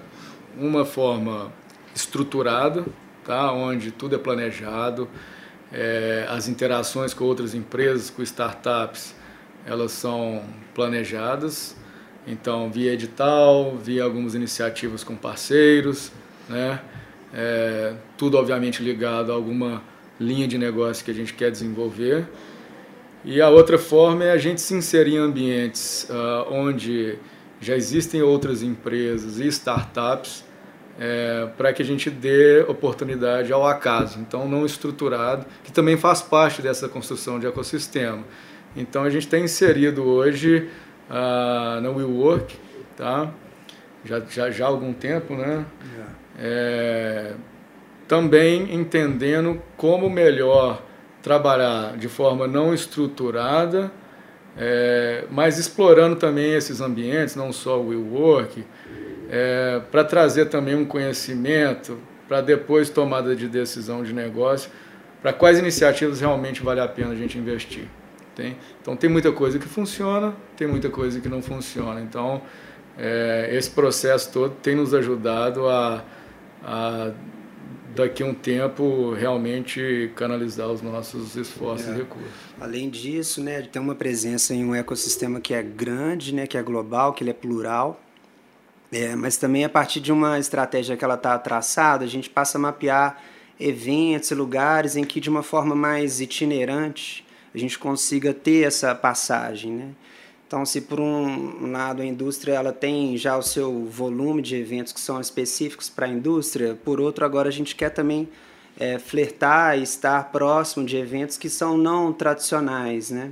Uma 0.57 0.85
forma 0.85 1.51
estruturada, 1.93 2.85
tá? 3.23 3.51
onde 3.51 3.91
tudo 3.91 4.15
é 4.15 4.17
planejado, 4.17 5.09
é, 5.71 6.25
as 6.29 6.47
interações 6.47 7.13
com 7.13 7.25
outras 7.25 7.53
empresas, 7.53 8.09
com 8.09 8.21
startups, 8.23 9.15
elas 9.65 9.91
são 9.91 10.43
planejadas. 10.73 11.75
Então, 12.25 12.69
via 12.71 12.93
edital, 12.93 13.77
via 13.77 14.03
algumas 14.03 14.35
iniciativas 14.35 15.03
com 15.03 15.15
parceiros, 15.15 16.11
né? 16.49 16.81
É, 17.33 17.93
tudo 18.17 18.37
obviamente 18.37 18.81
ligado 18.81 19.31
a 19.31 19.35
alguma 19.35 19.83
linha 20.19 20.47
de 20.47 20.57
negócio 20.57 21.05
que 21.05 21.11
a 21.11 21.13
gente 21.13 21.33
quer 21.33 21.51
desenvolver. 21.51 22.27
E 23.23 23.41
a 23.41 23.49
outra 23.49 23.77
forma 23.77 24.23
é 24.23 24.31
a 24.31 24.37
gente 24.37 24.61
se 24.61 24.73
inserir 24.73 25.15
em 25.15 25.17
ambientes 25.17 26.07
uh, 26.09 26.51
onde 26.51 27.17
já 27.59 27.75
existem 27.75 28.21
outras 28.21 28.63
empresas 28.63 29.39
e 29.39 29.47
startups 29.47 30.45
é, 30.99 31.47
para 31.57 31.73
que 31.73 31.81
a 31.81 31.85
gente 31.85 32.09
dê 32.09 32.61
oportunidade 32.67 33.53
ao 33.53 33.65
acaso, 33.67 34.19
então 34.19 34.47
não 34.47 34.65
estruturado, 34.65 35.45
que 35.63 35.71
também 35.71 35.95
faz 35.95 36.21
parte 36.21 36.61
dessa 36.61 36.89
construção 36.89 37.39
de 37.39 37.45
ecossistema. 37.45 38.23
Então 38.75 39.03
a 39.03 39.09
gente 39.09 39.25
está 39.25 39.37
inserido 39.37 40.03
hoje 40.03 40.69
uh, 41.09 41.81
na 41.81 41.89
WeWork, 41.89 42.55
tá? 42.95 43.31
já, 44.07 44.21
já, 44.29 44.49
já 44.49 44.65
há 44.65 44.67
algum 44.67 44.93
tempo, 44.93 45.35
né? 45.35 45.65
Yeah. 45.93 46.13
É, 46.39 46.96
também 48.07 48.73
entendendo 48.73 49.61
como 49.75 50.09
melhor 50.09 50.83
trabalhar 51.21 51.97
de 51.97 52.07
forma 52.07 52.47
não 52.47 52.73
estruturada, 52.73 53.91
é, 54.57 55.25
mas 55.29 55.57
explorando 55.57 56.15
também 56.15 56.53
esses 56.53 56.79
ambientes, 56.81 57.35
não 57.35 57.51
só 57.51 57.79
o 57.79 57.89
WeWork, 57.89 58.63
é, 59.29 59.81
para 59.91 60.03
trazer 60.03 60.45
também 60.45 60.75
um 60.75 60.85
conhecimento 60.85 61.97
para 62.27 62.41
depois 62.41 62.89
tomada 62.89 63.35
de 63.35 63.47
decisão 63.47 64.03
de 64.03 64.13
negócio, 64.13 64.71
para 65.21 65.33
quais 65.33 65.59
iniciativas 65.59 66.21
realmente 66.21 66.61
vale 66.63 66.79
a 66.79 66.87
pena 66.87 67.11
a 67.11 67.15
gente 67.15 67.37
investir. 67.37 67.85
Tem? 68.35 68.57
Então 68.81 68.95
tem 68.95 69.09
muita 69.09 69.31
coisa 69.31 69.57
que 69.57 69.67
funciona, 69.67 70.33
tem 70.55 70.67
muita 70.67 70.89
coisa 70.89 71.19
que 71.19 71.27
não 71.27 71.41
funciona. 71.41 71.99
Então 72.01 72.41
é, 72.97 73.49
esse 73.51 73.69
processo 73.69 74.31
todo 74.31 74.55
tem 74.61 74.75
nos 74.75 74.93
ajudado 74.93 75.67
a 75.67 76.03
a 76.63 77.11
daqui 77.97 78.21
a 78.21 78.25
um 78.25 78.33
tempo 78.33 79.11
realmente 79.13 80.11
canalizar 80.15 80.67
os 80.67 80.81
nossos 80.81 81.35
esforços 81.35 81.87
é. 81.87 81.91
e 81.91 81.97
recursos. 81.97 82.31
Além 82.61 82.89
disso, 82.89 83.43
né, 83.43 83.61
ter 83.63 83.79
uma 83.79 83.95
presença 83.95 84.53
em 84.53 84.63
um 84.63 84.75
ecossistema 84.75 85.41
que 85.41 85.53
é 85.53 85.63
grande, 85.63 86.33
né, 86.33 86.45
que 86.45 86.57
é 86.57 86.61
global, 86.61 87.13
que 87.13 87.23
ele 87.23 87.31
é 87.31 87.33
plural, 87.33 87.99
é, 88.91 89.15
mas 89.15 89.35
também 89.35 89.65
a 89.65 89.69
partir 89.69 89.99
de 89.99 90.11
uma 90.11 90.39
estratégia 90.39 90.95
que 90.95 91.03
ela 91.03 91.15
está 91.15 91.37
traçada, 91.39 92.05
a 92.05 92.07
gente 92.07 92.29
passa 92.29 92.57
a 92.57 92.61
mapear 92.61 93.21
eventos 93.59 94.29
e 94.29 94.35
lugares 94.35 94.95
em 94.95 95.03
que 95.03 95.19
de 95.19 95.29
uma 95.29 95.41
forma 95.41 95.75
mais 95.75 96.21
itinerante 96.21 97.25
a 97.53 97.57
gente 97.57 97.79
consiga 97.79 98.33
ter 98.33 98.67
essa 98.67 98.93
passagem, 98.93 99.71
né? 99.71 99.89
Então, 100.47 100.65
se 100.65 100.79
por 100.79 100.97
um 100.97 101.69
lado 101.69 102.01
a 102.01 102.05
indústria 102.05 102.53
ela 102.53 102.71
tem 102.71 103.17
já 103.17 103.37
o 103.37 103.43
seu 103.43 103.83
volume 103.83 104.41
de 104.41 104.55
eventos 104.55 104.93
que 104.93 104.99
são 104.99 105.19
específicos 105.19 105.89
para 105.89 106.05
a 106.05 106.09
indústria, 106.09 106.73
por 106.85 107.01
outro 107.01 107.25
agora 107.25 107.49
a 107.49 107.51
gente 107.51 107.75
quer 107.75 107.89
também 107.89 108.29
é, 108.79 108.97
flertar 108.97 109.77
e 109.77 109.83
estar 109.83 110.31
próximo 110.31 110.85
de 110.85 110.95
eventos 110.95 111.37
que 111.37 111.49
são 111.49 111.77
não 111.77 112.13
tradicionais, 112.13 113.11
né? 113.11 113.31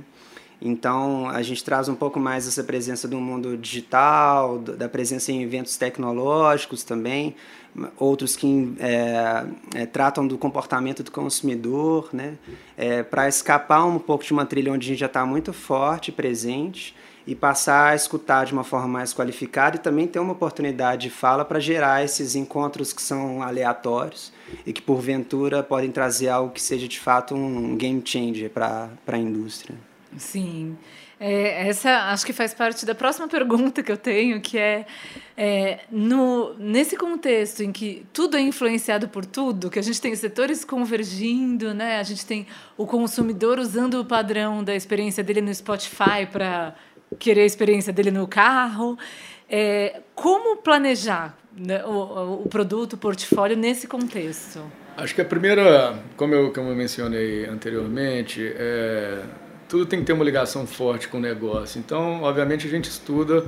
Então, 0.60 1.28
a 1.28 1.42
gente 1.42 1.62
traz 1.62 1.88
um 1.88 1.94
pouco 1.94 2.18
mais 2.18 2.48
essa 2.48 2.64
presença 2.64 3.06
do 3.06 3.20
mundo 3.20 3.56
digital, 3.56 4.58
da 4.58 4.88
presença 4.88 5.30
em 5.30 5.42
eventos 5.42 5.76
tecnológicos 5.76 6.82
também, 6.82 7.34
outros 7.98 8.36
que 8.36 8.74
é, 8.78 9.44
é, 9.74 9.86
tratam 9.86 10.26
do 10.26 10.38
comportamento 10.38 11.02
do 11.02 11.10
consumidor, 11.10 12.08
né? 12.12 12.38
É, 12.76 13.02
para 13.02 13.28
escapar 13.28 13.84
um 13.84 13.98
pouco 13.98 14.24
de 14.24 14.32
uma 14.32 14.46
trilha 14.46 14.72
onde 14.72 14.86
a 14.86 14.88
gente 14.88 15.00
já 15.00 15.06
está 15.06 15.26
muito 15.26 15.52
forte, 15.52 16.10
presente, 16.10 16.94
e 17.26 17.34
passar 17.34 17.90
a 17.90 17.94
escutar 17.94 18.46
de 18.46 18.52
uma 18.52 18.64
forma 18.64 18.86
mais 18.86 19.12
qualificada 19.12 19.76
e 19.76 19.80
também 19.80 20.06
ter 20.06 20.20
uma 20.20 20.32
oportunidade 20.32 21.02
de 21.02 21.10
fala 21.10 21.44
para 21.44 21.58
gerar 21.58 22.04
esses 22.04 22.36
encontros 22.36 22.92
que 22.92 23.02
são 23.02 23.42
aleatórios 23.42 24.32
e 24.64 24.72
que 24.72 24.80
porventura 24.80 25.62
podem 25.62 25.90
trazer 25.90 26.28
algo 26.28 26.52
que 26.52 26.62
seja 26.62 26.86
de 26.86 27.00
fato 27.00 27.34
um 27.34 27.76
game 27.76 28.00
changer 28.04 28.48
para 28.48 28.88
a 29.06 29.18
indústria. 29.18 29.76
Sim. 30.16 30.76
É, 31.18 31.68
essa 31.68 32.10
acho 32.10 32.26
que 32.26 32.32
faz 32.32 32.52
parte 32.52 32.84
da 32.84 32.94
próxima 32.94 33.26
pergunta 33.28 33.82
que 33.82 33.90
eu 33.90 33.96
tenho, 33.96 34.40
que 34.40 34.58
é, 34.58 34.84
é, 35.36 35.80
no, 35.90 36.54
nesse 36.58 36.96
contexto 36.96 37.62
em 37.62 37.72
que 37.72 38.06
tudo 38.12 38.36
é 38.36 38.40
influenciado 38.40 39.08
por 39.08 39.24
tudo, 39.24 39.70
que 39.70 39.78
a 39.78 39.82
gente 39.82 40.00
tem 40.00 40.14
setores 40.14 40.64
convergindo, 40.64 41.72
né? 41.72 41.98
a 41.98 42.02
gente 42.02 42.26
tem 42.26 42.46
o 42.76 42.86
consumidor 42.86 43.58
usando 43.58 44.00
o 44.00 44.04
padrão 44.04 44.62
da 44.62 44.74
experiência 44.74 45.24
dele 45.24 45.40
no 45.40 45.54
Spotify 45.54 46.26
para 46.30 46.74
querer 47.18 47.42
a 47.42 47.46
experiência 47.46 47.92
dele 47.92 48.10
no 48.10 48.26
carro. 48.26 48.98
É, 49.48 50.00
como 50.14 50.56
planejar 50.56 51.36
né, 51.56 51.84
o, 51.84 52.42
o, 52.44 52.48
produto, 52.48 52.94
o 52.94 52.96
portfólio 52.98 53.56
nesse 53.56 53.86
contexto? 53.86 54.60
Acho 54.96 55.14
que 55.14 55.20
a 55.20 55.24
primeira, 55.24 56.02
como 56.16 56.34
eu, 56.34 56.52
como 56.52 56.70
eu 56.70 56.76
mencionei 56.76 57.46
anteriormente, 57.46 58.52
é, 58.56 59.22
tudo 59.68 59.86
tem 59.86 60.00
que 60.00 60.06
ter 60.06 60.12
uma 60.12 60.24
ligação 60.24 60.66
forte 60.66 61.08
com 61.08 61.18
o 61.18 61.20
negócio. 61.20 61.78
Então, 61.78 62.22
obviamente, 62.22 62.66
a 62.66 62.70
gente 62.70 62.88
estuda 62.88 63.44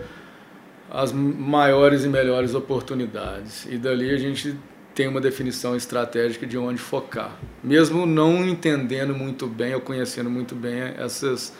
as 0.91 1.13
maiores 1.13 2.05
e 2.05 2.09
melhores 2.09 2.55
oportunidades. 2.55 3.67
E 3.67 3.77
dali 3.77 4.11
a 4.11 4.17
gente 4.17 4.57
tem 4.95 5.07
uma 5.07 5.21
definição 5.21 5.77
estratégica 5.77 6.47
de 6.47 6.59
onde 6.59 6.79
focar. 6.79 7.37
Mesmo 7.63 8.05
não 8.07 8.45
entendendo 8.45 9.15
muito 9.15 9.47
bem 9.47 9.75
ou 9.75 9.81
conhecendo 9.81 10.29
muito 10.29 10.55
bem 10.55 10.81
essas 10.97 11.53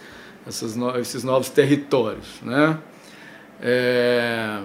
essas 0.47 0.75
no, 0.75 0.99
esses 0.99 1.23
novos 1.23 1.51
territórios. 1.51 2.41
Né? 2.43 2.79
É, 3.61 4.63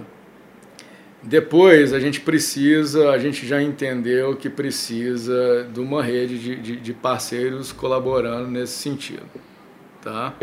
depois 1.22 1.94
a 1.94 2.00
gente 2.00 2.22
precisa, 2.22 3.10
a 3.10 3.18
gente 3.18 3.46
já 3.46 3.62
entendeu 3.62 4.36
que 4.36 4.50
precisa 4.50 5.68
de 5.72 5.80
uma 5.80 6.02
rede 6.02 6.40
de, 6.40 6.56
de, 6.56 6.76
de 6.78 6.94
parceiros 6.94 7.72
colaborando 7.72 8.50
nesse 8.50 8.74
sentido. 8.74 9.24
Tá? 10.04 10.34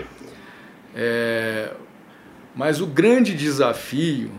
É, 0.94 1.70
mas 2.54 2.80
o 2.80 2.86
grande 2.86 3.34
desafio 3.34 4.30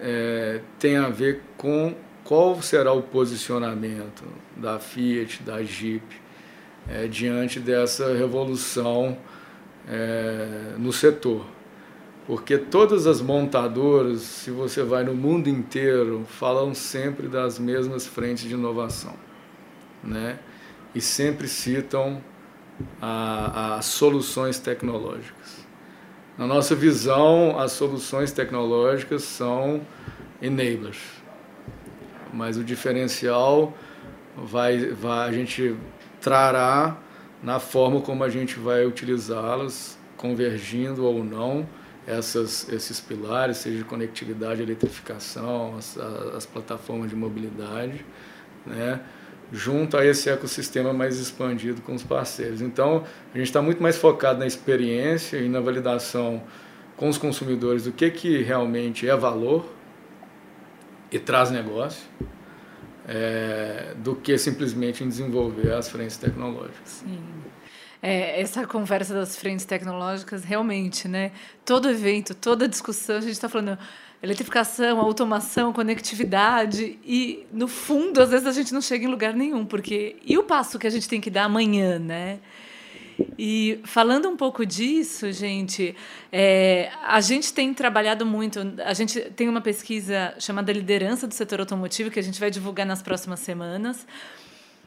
é, 0.00 0.60
tem 0.78 0.96
a 0.96 1.08
ver 1.08 1.42
com 1.56 1.94
qual 2.24 2.60
será 2.60 2.92
o 2.92 3.02
posicionamento 3.02 4.24
da 4.56 4.80
Fiat, 4.80 5.42
da 5.44 5.62
Jeep, 5.62 6.04
é, 6.88 7.06
diante 7.06 7.60
dessa 7.60 8.12
revolução 8.14 9.16
é, 9.88 10.74
no 10.76 10.92
setor. 10.92 11.46
Porque 12.26 12.58
todas 12.58 13.06
as 13.06 13.20
montadoras, 13.20 14.22
se 14.22 14.50
você 14.50 14.82
vai 14.82 15.04
no 15.04 15.14
mundo 15.14 15.48
inteiro, 15.48 16.26
falam 16.28 16.74
sempre 16.74 17.28
das 17.28 17.58
mesmas 17.60 18.04
frentes 18.04 18.48
de 18.48 18.54
inovação. 18.54 19.14
Né? 20.02 20.40
E 20.92 21.00
sempre 21.00 21.46
citam 21.46 22.20
as 23.00 23.86
soluções 23.86 24.58
tecnológicas. 24.58 25.66
Na 26.36 26.46
nossa 26.46 26.74
visão, 26.74 27.58
as 27.58 27.72
soluções 27.72 28.32
tecnológicas 28.32 29.22
são 29.22 29.80
enablers. 30.42 30.98
Mas 32.32 32.58
o 32.58 32.64
diferencial 32.64 33.72
vai, 34.36 34.90
vai 34.90 35.28
a 35.28 35.32
gente 35.32 35.74
trará 36.20 36.98
na 37.42 37.58
forma 37.58 38.00
como 38.00 38.22
a 38.24 38.28
gente 38.28 38.58
vai 38.58 38.84
utilizá-las, 38.84 39.98
convergindo 40.16 41.04
ou 41.04 41.24
não 41.24 41.66
essas, 42.06 42.68
esses 42.72 43.00
pilares, 43.00 43.58
seja 43.58 43.78
de 43.78 43.84
conectividade, 43.84 44.62
eletrificação, 44.62 45.76
as, 45.76 45.96
as 45.98 46.46
plataformas 46.46 47.10
de 47.10 47.16
mobilidade, 47.16 48.04
né? 48.64 49.00
Junto 49.52 49.96
a 49.96 50.04
esse 50.04 50.28
ecossistema 50.28 50.92
mais 50.92 51.18
expandido 51.18 51.80
com 51.82 51.94
os 51.94 52.02
parceiros. 52.02 52.60
Então, 52.60 53.04
a 53.34 53.38
gente 53.38 53.46
está 53.46 53.62
muito 53.62 53.82
mais 53.82 53.96
focado 53.96 54.38
na 54.38 54.46
experiência 54.46 55.38
e 55.38 55.48
na 55.48 55.60
validação 55.60 56.42
com 56.96 57.08
os 57.08 57.18
consumidores 57.18 57.84
do 57.84 57.92
que, 57.92 58.10
que 58.10 58.42
realmente 58.42 59.08
é 59.08 59.16
valor 59.16 59.68
e 61.10 61.18
traz 61.18 61.50
negócio, 61.50 62.02
é, 63.06 63.94
do 63.98 64.16
que 64.16 64.36
simplesmente 64.36 65.04
em 65.04 65.08
desenvolver 65.08 65.72
as 65.72 65.88
frentes 65.88 66.16
tecnológicas. 66.16 67.02
Sim. 67.04 67.20
É, 68.02 68.40
essa 68.40 68.66
conversa 68.66 69.14
das 69.14 69.36
frentes 69.36 69.64
tecnológicas, 69.64 70.44
realmente, 70.44 71.08
né? 71.08 71.32
Todo 71.64 71.88
evento, 71.88 72.34
toda 72.34 72.68
discussão, 72.68 73.16
a 73.16 73.20
gente 73.20 73.32
está 73.32 73.48
falando 73.48 73.78
eletrificação, 74.26 75.00
automação, 75.00 75.72
conectividade 75.72 76.98
e 77.04 77.46
no 77.52 77.68
fundo 77.68 78.20
às 78.20 78.30
vezes 78.30 78.46
a 78.46 78.52
gente 78.52 78.74
não 78.74 78.80
chega 78.80 79.04
em 79.04 79.08
lugar 79.08 79.32
nenhum, 79.32 79.64
porque 79.64 80.16
e 80.24 80.36
o 80.36 80.42
passo 80.42 80.78
que 80.78 80.86
a 80.86 80.90
gente 80.90 81.08
tem 81.08 81.20
que 81.20 81.30
dar 81.30 81.44
amanhã, 81.44 81.98
né? 81.98 82.38
E 83.38 83.80
falando 83.84 84.28
um 84.28 84.36
pouco 84.36 84.64
disso, 84.66 85.32
gente, 85.32 85.94
é, 86.30 86.90
a 87.02 87.20
gente 87.20 87.52
tem 87.52 87.72
trabalhado 87.72 88.26
muito. 88.26 88.60
A 88.84 88.92
gente 88.92 89.20
tem 89.30 89.48
uma 89.48 89.60
pesquisa 89.60 90.34
chamada 90.38 90.70
Liderança 90.72 91.26
do 91.26 91.32
Setor 91.32 91.60
Automotivo 91.60 92.10
que 92.10 92.18
a 92.18 92.22
gente 92.22 92.38
vai 92.38 92.50
divulgar 92.50 92.86
nas 92.86 93.02
próximas 93.02 93.40
semanas. 93.40 94.06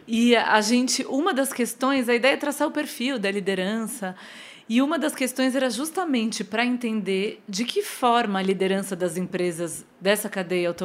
E 0.08 0.36
a 0.36 0.60
gente, 0.62 1.06
uma 1.06 1.34
das 1.34 1.54
questões, 1.54 2.10
a 2.10 2.16
ideia 2.16 2.34
é 2.34 2.38
traçar 2.38 2.68
o 2.68 2.72
perfil 2.72 3.20
da 3.20 3.30
liderança. 3.30 4.16
E 4.70 4.84
uma 4.84 5.00
das 5.00 5.16
questões 5.16 5.56
era 5.56 5.68
justamente 5.68 6.44
para 6.44 6.64
entender 6.64 7.42
de 7.50 7.66
que 7.66 7.82
forma 7.82 8.38
a 8.38 8.42
liderança 8.44 8.96
das 8.96 9.18
empresas 9.18 9.84
dessa 10.00 10.30
cadeia 10.30 10.76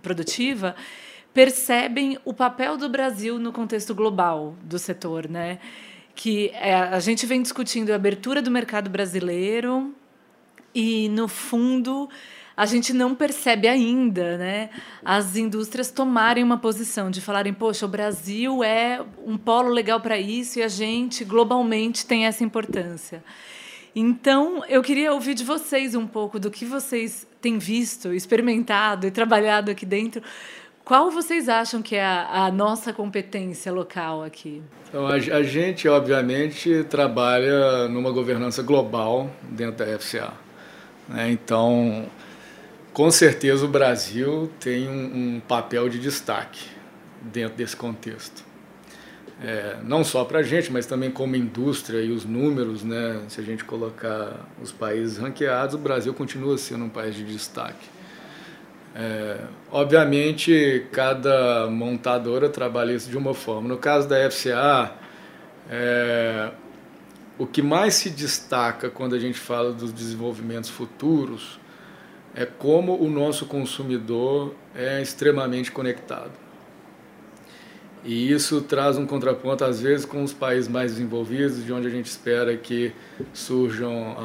produtiva 0.00 0.74
percebem 1.34 2.18
o 2.24 2.32
papel 2.32 2.78
do 2.78 2.88
Brasil 2.88 3.38
no 3.38 3.52
contexto 3.52 3.94
global 3.94 4.56
do 4.62 4.78
setor, 4.78 5.28
né? 5.28 5.58
Que 6.14 6.48
é, 6.54 6.74
a 6.74 6.98
gente 7.00 7.26
vem 7.26 7.42
discutindo 7.42 7.90
a 7.90 7.96
abertura 7.96 8.40
do 8.40 8.50
mercado 8.50 8.88
brasileiro 8.88 9.94
e, 10.74 11.10
no 11.10 11.28
fundo, 11.28 12.08
a 12.58 12.66
gente 12.66 12.92
não 12.92 13.14
percebe 13.14 13.68
ainda 13.68 14.36
né, 14.36 14.70
as 15.04 15.36
indústrias 15.36 15.92
tomarem 15.92 16.42
uma 16.42 16.58
posição 16.58 17.08
de 17.08 17.20
falarem, 17.20 17.54
poxa, 17.54 17.86
o 17.86 17.88
Brasil 17.88 18.64
é 18.64 19.00
um 19.24 19.38
polo 19.38 19.68
legal 19.68 20.00
para 20.00 20.18
isso 20.18 20.58
e 20.58 20.62
a 20.64 20.66
gente 20.66 21.24
globalmente 21.24 22.04
tem 22.04 22.26
essa 22.26 22.42
importância. 22.42 23.22
Então, 23.94 24.64
eu 24.68 24.82
queria 24.82 25.12
ouvir 25.12 25.34
de 25.34 25.44
vocês 25.44 25.94
um 25.94 26.04
pouco 26.04 26.40
do 26.40 26.50
que 26.50 26.64
vocês 26.64 27.28
têm 27.40 27.58
visto, 27.58 28.12
experimentado 28.12 29.06
e 29.06 29.12
trabalhado 29.12 29.70
aqui 29.70 29.86
dentro. 29.86 30.20
Qual 30.84 31.12
vocês 31.12 31.48
acham 31.48 31.80
que 31.80 31.94
é 31.94 32.04
a, 32.04 32.46
a 32.46 32.50
nossa 32.50 32.92
competência 32.92 33.70
local 33.70 34.24
aqui? 34.24 34.64
Então, 34.88 35.06
a, 35.06 35.14
a, 35.14 35.42
gente, 35.44 35.88
obviamente, 35.88 36.82
trabalha 36.90 37.86
numa 37.86 38.10
governança 38.10 38.64
global 38.64 39.30
dentro 39.44 39.86
da 39.86 39.96
FCA. 39.96 40.32
Né? 41.08 41.30
Então, 41.30 42.10
com 42.98 43.12
certeza 43.12 43.64
o 43.64 43.68
Brasil 43.68 44.50
tem 44.58 44.88
um, 44.88 45.36
um 45.36 45.40
papel 45.40 45.88
de 45.88 46.00
destaque 46.00 46.64
dentro 47.22 47.56
desse 47.56 47.76
contexto. 47.76 48.42
É, 49.40 49.76
não 49.84 50.02
só 50.02 50.24
para 50.24 50.40
a 50.40 50.42
gente, 50.42 50.72
mas 50.72 50.84
também 50.84 51.08
como 51.08 51.36
indústria 51.36 52.00
e 52.00 52.10
os 52.10 52.24
números, 52.24 52.82
né? 52.82 53.22
se 53.28 53.40
a 53.40 53.44
gente 53.44 53.62
colocar 53.62 54.44
os 54.60 54.72
países 54.72 55.16
ranqueados, 55.16 55.76
o 55.76 55.78
Brasil 55.78 56.12
continua 56.12 56.58
sendo 56.58 56.86
um 56.86 56.88
país 56.88 57.14
de 57.14 57.22
destaque. 57.22 57.86
É, 58.96 59.42
obviamente, 59.70 60.84
cada 60.90 61.68
montadora 61.70 62.48
trabalha 62.48 62.90
isso 62.94 63.08
de 63.08 63.16
uma 63.16 63.32
forma. 63.32 63.68
No 63.68 63.76
caso 63.76 64.08
da 64.08 64.28
FCA, 64.28 64.92
é, 65.70 66.50
o 67.38 67.46
que 67.46 67.62
mais 67.62 67.94
se 67.94 68.10
destaca 68.10 68.90
quando 68.90 69.14
a 69.14 69.20
gente 69.20 69.38
fala 69.38 69.72
dos 69.72 69.92
desenvolvimentos 69.92 70.68
futuros 70.68 71.60
é 72.38 72.46
como 72.46 72.94
o 72.94 73.10
nosso 73.10 73.46
consumidor 73.46 74.54
é 74.72 75.02
extremamente 75.02 75.72
conectado. 75.72 76.30
E 78.04 78.30
isso 78.30 78.60
traz 78.60 78.96
um 78.96 79.04
contraponto, 79.04 79.64
às 79.64 79.80
vezes, 79.80 80.06
com 80.06 80.22
os 80.22 80.32
países 80.32 80.68
mais 80.68 80.92
desenvolvidos, 80.92 81.64
de 81.64 81.72
onde 81.72 81.88
a 81.88 81.90
gente 81.90 82.06
espera 82.06 82.56
que 82.56 82.92
surjam 83.34 84.16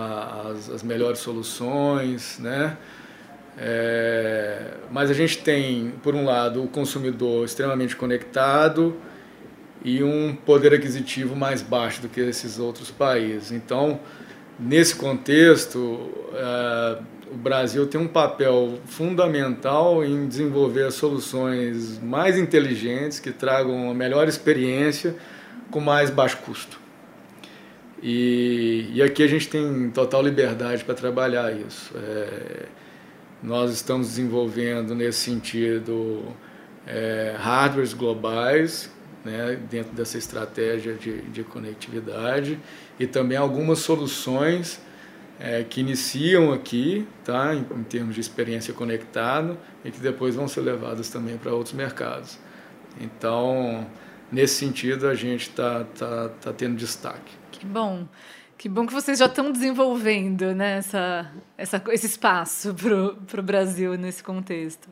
as, 0.47 0.69
as 0.69 0.84
melhores 0.84 1.19
soluções, 1.19 2.38
né? 2.38 2.78
É, 3.58 4.76
mas 4.91 5.10
a 5.10 5.13
gente 5.13 5.39
tem, 5.39 5.95
por 6.04 6.13
um 6.13 6.23
lado, 6.23 6.63
o 6.63 6.67
consumidor 6.67 7.45
extremamente 7.45 7.95
conectado 7.95 8.95
e 9.84 10.04
um 10.04 10.36
poder 10.36 10.71
aquisitivo 10.76 11.36
mais 11.36 11.63
baixo 11.63 11.99
do 12.04 12.10
que 12.10 12.21
esses 12.21 12.60
outros 12.60 12.91
países. 12.91 13.52
Então, 13.52 13.99
nesse 14.60 14.95
contexto, 14.95 16.12
é, 16.36 16.97
o 17.34 17.38
Brasil 17.38 17.88
tem 17.88 18.00
um 18.00 18.08
papel 18.08 18.80
fundamental 18.86 20.06
em 20.06 20.28
desenvolver 20.28 20.91
soluções 20.91 22.00
mais 22.00 22.38
inteligentes 22.38 23.19
que 23.19 23.32
tragam 23.32 23.89
a 23.89 23.93
melhor 23.93 24.28
experiência 24.28 25.15
com 25.72 25.80
mais 25.80 26.12
baixo 26.12 26.38
custo. 26.46 26.80
E, 28.02 28.91
e 28.93 29.02
aqui 29.02 29.24
a 29.24 29.28
gente 29.28 29.50
tem 29.50 29.89
total 29.89 30.22
liberdade 30.22 30.84
para 30.84 30.93
trabalhar 30.93 31.52
isso. 31.52 31.91
É, 31.98 32.65
nós 33.41 33.72
estamos 33.72 34.10
desenvolvendo 34.10 34.93
nesse 34.93 35.19
sentido 35.19 36.24
é, 36.86 37.36
hardwares 37.39 37.93
globais 37.93 38.91
né, 39.26 39.58
dentro 39.72 39.93
dessa 39.93 40.19
estratégia 40.19 40.93
de, 40.93 41.22
de 41.24 41.43
conectividade 41.43 42.60
e 43.00 43.08
também 43.08 43.38
algumas 43.38 43.80
soluções 43.80 44.80
é, 45.39 45.63
que 45.63 45.82
iniciam 45.82 46.52
aqui, 46.52 47.08
tá, 47.24 47.54
em, 47.54 47.60
em, 47.60 47.84
termos 47.84 48.15
de 48.15 48.22
experiência 48.22 48.74
conectada, 48.74 49.58
e 49.84 49.91
que 49.91 50.00
depois 50.00 50.36
vão 50.36 50.48
ser 50.48 50.62
levadas 50.62 51.10
também 51.10 51.38
para 51.38 51.54
outros 51.54 51.74
mercados. 51.74 52.38
Então, 53.00 53.88
nesse 54.32 54.56
sentido, 54.56 55.08
a 55.08 55.15
gente 55.15 55.50
está 55.50 55.84
tá, 55.84 56.30
tá 56.30 56.54
tendo 56.54 56.76
destaque. 56.76 57.34
Que 57.52 57.65
bom. 57.65 58.08
Que 58.58 58.69
bom 58.69 58.86
que 58.86 58.93
vocês 58.93 59.19
já 59.19 59.26
estão 59.26 59.52
desenvolvendo 59.52 60.56
né, 60.56 60.78
essa, 60.78 61.30
essa, 61.58 61.84
esse 61.89 62.06
espaço 62.06 62.74
para 62.74 63.39
o 63.39 63.43
Brasil 63.43 63.98
nesse 63.98 64.24
contexto. 64.24 64.88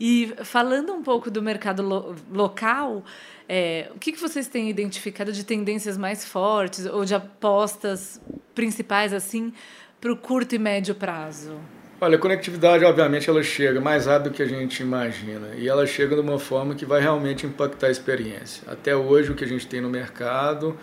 E 0.00 0.32
falando 0.44 0.94
um 0.94 1.02
pouco 1.02 1.30
do 1.30 1.42
mercado 1.42 1.82
lo, 1.82 2.16
local, 2.32 3.04
é, 3.46 3.90
o 3.94 3.98
que, 3.98 4.12
que 4.12 4.20
vocês 4.20 4.48
têm 4.48 4.70
identificado 4.70 5.30
de 5.30 5.44
tendências 5.44 5.98
mais 5.98 6.24
fortes 6.24 6.86
ou 6.86 7.04
de 7.04 7.14
apostas 7.14 8.18
principais 8.54 9.12
assim 9.12 9.52
para 10.00 10.10
o 10.10 10.16
curto 10.16 10.54
e 10.54 10.58
médio 10.58 10.94
prazo? 10.94 11.58
Olha, 12.00 12.16
a 12.16 12.18
conectividade, 12.18 12.82
obviamente, 12.82 13.28
ela 13.28 13.42
chega 13.42 13.78
mais 13.78 14.06
rápido 14.06 14.30
do 14.30 14.34
que 14.34 14.42
a 14.42 14.46
gente 14.46 14.80
imagina 14.80 15.48
e 15.54 15.68
ela 15.68 15.86
chega 15.86 16.14
de 16.14 16.22
uma 16.22 16.38
forma 16.38 16.74
que 16.74 16.86
vai 16.86 17.02
realmente 17.02 17.44
impactar 17.44 17.88
a 17.88 17.90
experiência. 17.90 18.62
Até 18.72 18.96
hoje, 18.96 19.30
o 19.30 19.34
que 19.34 19.44
a 19.44 19.46
gente 19.46 19.66
tem 19.66 19.82
no 19.82 19.90
mercado 19.90 20.78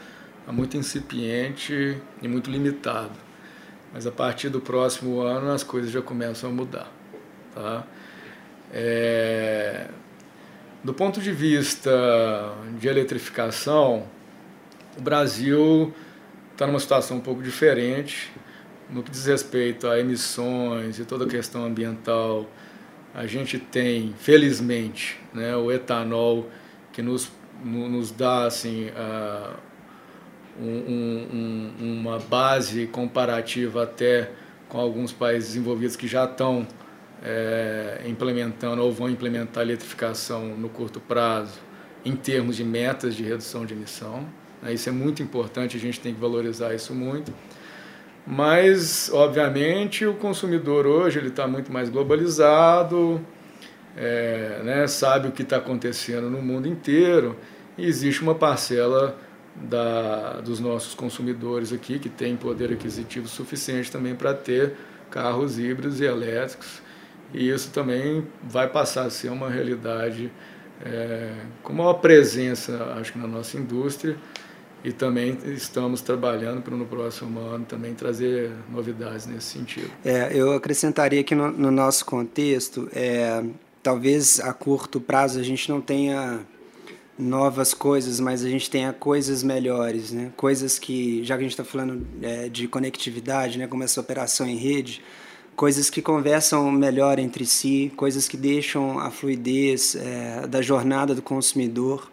é 0.47 0.51
muito 0.51 0.77
incipiente 0.77 1.97
e 2.21 2.27
muito 2.27 2.51
limitado. 2.51 3.17
Mas 3.91 4.05
a 4.05 4.11
partir 4.11 4.49
do 4.49 4.61
próximo 4.61 5.21
ano, 5.21 5.49
as 5.51 5.63
coisas 5.63 5.89
já 5.89 6.03
começam 6.03 6.51
a 6.51 6.53
mudar. 6.53 6.91
Tá? 7.55 7.83
É... 8.73 9.87
Do 10.83 10.93
ponto 10.93 11.19
de 11.19 11.31
vista 11.31 11.91
de 12.79 12.87
eletrificação, 12.87 14.07
o 14.97 15.01
Brasil 15.01 15.93
está 16.53 16.65
numa 16.65 16.79
situação 16.79 17.17
um 17.17 17.21
pouco 17.21 17.43
diferente 17.43 18.31
no 18.89 19.03
que 19.03 19.11
diz 19.11 19.25
respeito 19.25 19.87
a 19.87 19.99
emissões 19.99 20.97
e 20.99 21.05
toda 21.05 21.25
a 21.25 21.27
questão 21.27 21.65
ambiental. 21.65 22.45
A 23.13 23.25
gente 23.25 23.59
tem, 23.59 24.13
felizmente, 24.17 25.19
né, 25.33 25.55
o 25.55 25.71
etanol 25.71 26.49
que 26.93 27.01
nos, 27.01 27.31
nos 27.63 28.11
dá 28.11 28.45
assim, 28.45 28.89
um, 30.59 30.63
um, 30.63 31.73
uma 31.79 32.19
base 32.19 32.87
comparativa 32.87 33.83
até 33.83 34.31
com 34.69 34.79
alguns 34.79 35.11
países 35.11 35.49
desenvolvidos 35.49 35.95
que 35.95 36.07
já 36.07 36.25
estão 36.25 36.67
é, 37.27 38.03
implementando 38.05 38.81
ou 38.81 38.89
vão 38.89 39.09
implementar 39.09 39.61
a 39.61 39.65
eletrificação 39.65 40.47
no 40.55 40.69
curto 40.69 41.01
prazo 41.01 41.59
em 42.05 42.15
termos 42.15 42.55
de 42.55 42.63
metas 42.63 43.15
de 43.15 43.23
redução 43.23 43.65
de 43.65 43.73
emissão. 43.73 44.25
Né? 44.61 44.73
Isso 44.73 44.87
é 44.87 44.93
muito 44.93 45.21
importante, 45.21 45.75
a 45.75 45.79
gente 45.79 45.99
tem 45.99 46.13
que 46.13 46.21
valorizar 46.21 46.73
isso 46.73 46.95
muito. 46.95 47.33
Mas, 48.25 49.09
obviamente, 49.13 50.05
o 50.05 50.13
consumidor 50.13 50.85
hoje 50.85 51.19
ele 51.19 51.27
está 51.27 51.45
muito 51.47 51.71
mais 51.71 51.89
globalizado, 51.89 53.21
é, 53.95 54.61
né, 54.63 54.87
sabe 54.87 55.27
o 55.27 55.31
que 55.31 55.41
está 55.41 55.57
acontecendo 55.57 56.29
no 56.29 56.41
mundo 56.41 56.67
inteiro 56.67 57.35
e 57.77 57.85
existe 57.85 58.21
uma 58.21 58.35
parcela 58.35 59.17
da, 59.55 60.39
dos 60.39 60.59
nossos 60.59 60.93
consumidores 60.93 61.73
aqui 61.73 61.99
que 61.99 62.09
tem 62.09 62.37
poder 62.37 62.71
aquisitivo 62.71 63.27
suficiente 63.27 63.91
também 63.91 64.13
para 64.13 64.33
ter 64.33 64.73
carros 65.09 65.57
híbridos 65.57 65.99
e 65.99 66.05
elétricos 66.05 66.86
e 67.33 67.49
isso 67.49 67.71
também 67.71 68.25
vai 68.43 68.67
passar 68.69 69.05
a 69.05 69.09
ser 69.09 69.29
uma 69.29 69.49
realidade 69.49 70.31
é, 70.85 71.33
com 71.63 71.73
maior 71.73 71.95
presença, 71.95 72.95
acho 72.99 73.13
que 73.13 73.19
na 73.19 73.27
nossa 73.27 73.57
indústria 73.57 74.15
e 74.83 74.91
também 74.91 75.37
estamos 75.47 76.01
trabalhando 76.01 76.61
para 76.61 76.75
no 76.75 76.85
próximo 76.85 77.39
ano 77.39 77.65
também 77.65 77.93
trazer 77.93 78.51
novidades 78.69 79.25
nesse 79.25 79.47
sentido. 79.47 79.89
É, 80.05 80.29
eu 80.33 80.53
acrescentaria 80.53 81.23
que 81.23 81.35
no, 81.35 81.51
no 81.51 81.71
nosso 81.71 82.05
contexto, 82.05 82.87
é, 82.93 83.43
talvez 83.81 84.39
a 84.39 84.53
curto 84.53 85.01
prazo 85.01 85.39
a 85.39 85.43
gente 85.43 85.69
não 85.69 85.81
tenha 85.81 86.39
novas 87.17 87.73
coisas, 87.73 88.19
mas 88.19 88.45
a 88.45 88.49
gente 88.49 88.69
tenha 88.69 88.93
coisas 88.93 89.41
melhores, 89.41 90.11
né? 90.11 90.31
Coisas 90.37 90.77
que, 90.77 91.23
já 91.23 91.35
que 91.35 91.39
a 91.39 91.43
gente 91.43 91.51
está 91.51 91.63
falando 91.63 92.05
é, 92.21 92.47
de 92.47 92.67
conectividade, 92.67 93.57
né, 93.57 93.65
como 93.65 93.83
essa 93.83 93.99
operação 93.99 94.47
em 94.47 94.55
rede, 94.55 95.03
coisas 95.57 95.89
que 95.89 96.03
conversam 96.03 96.71
melhor 96.71 97.17
entre 97.17 97.43
si, 97.43 97.91
coisas 97.97 98.27
que 98.27 98.37
deixam 98.37 98.99
a 98.99 99.09
fluidez 99.09 99.95
é, 99.95 100.45
da 100.47 100.61
jornada 100.61 101.15
do 101.15 101.21
consumidor 101.21 102.09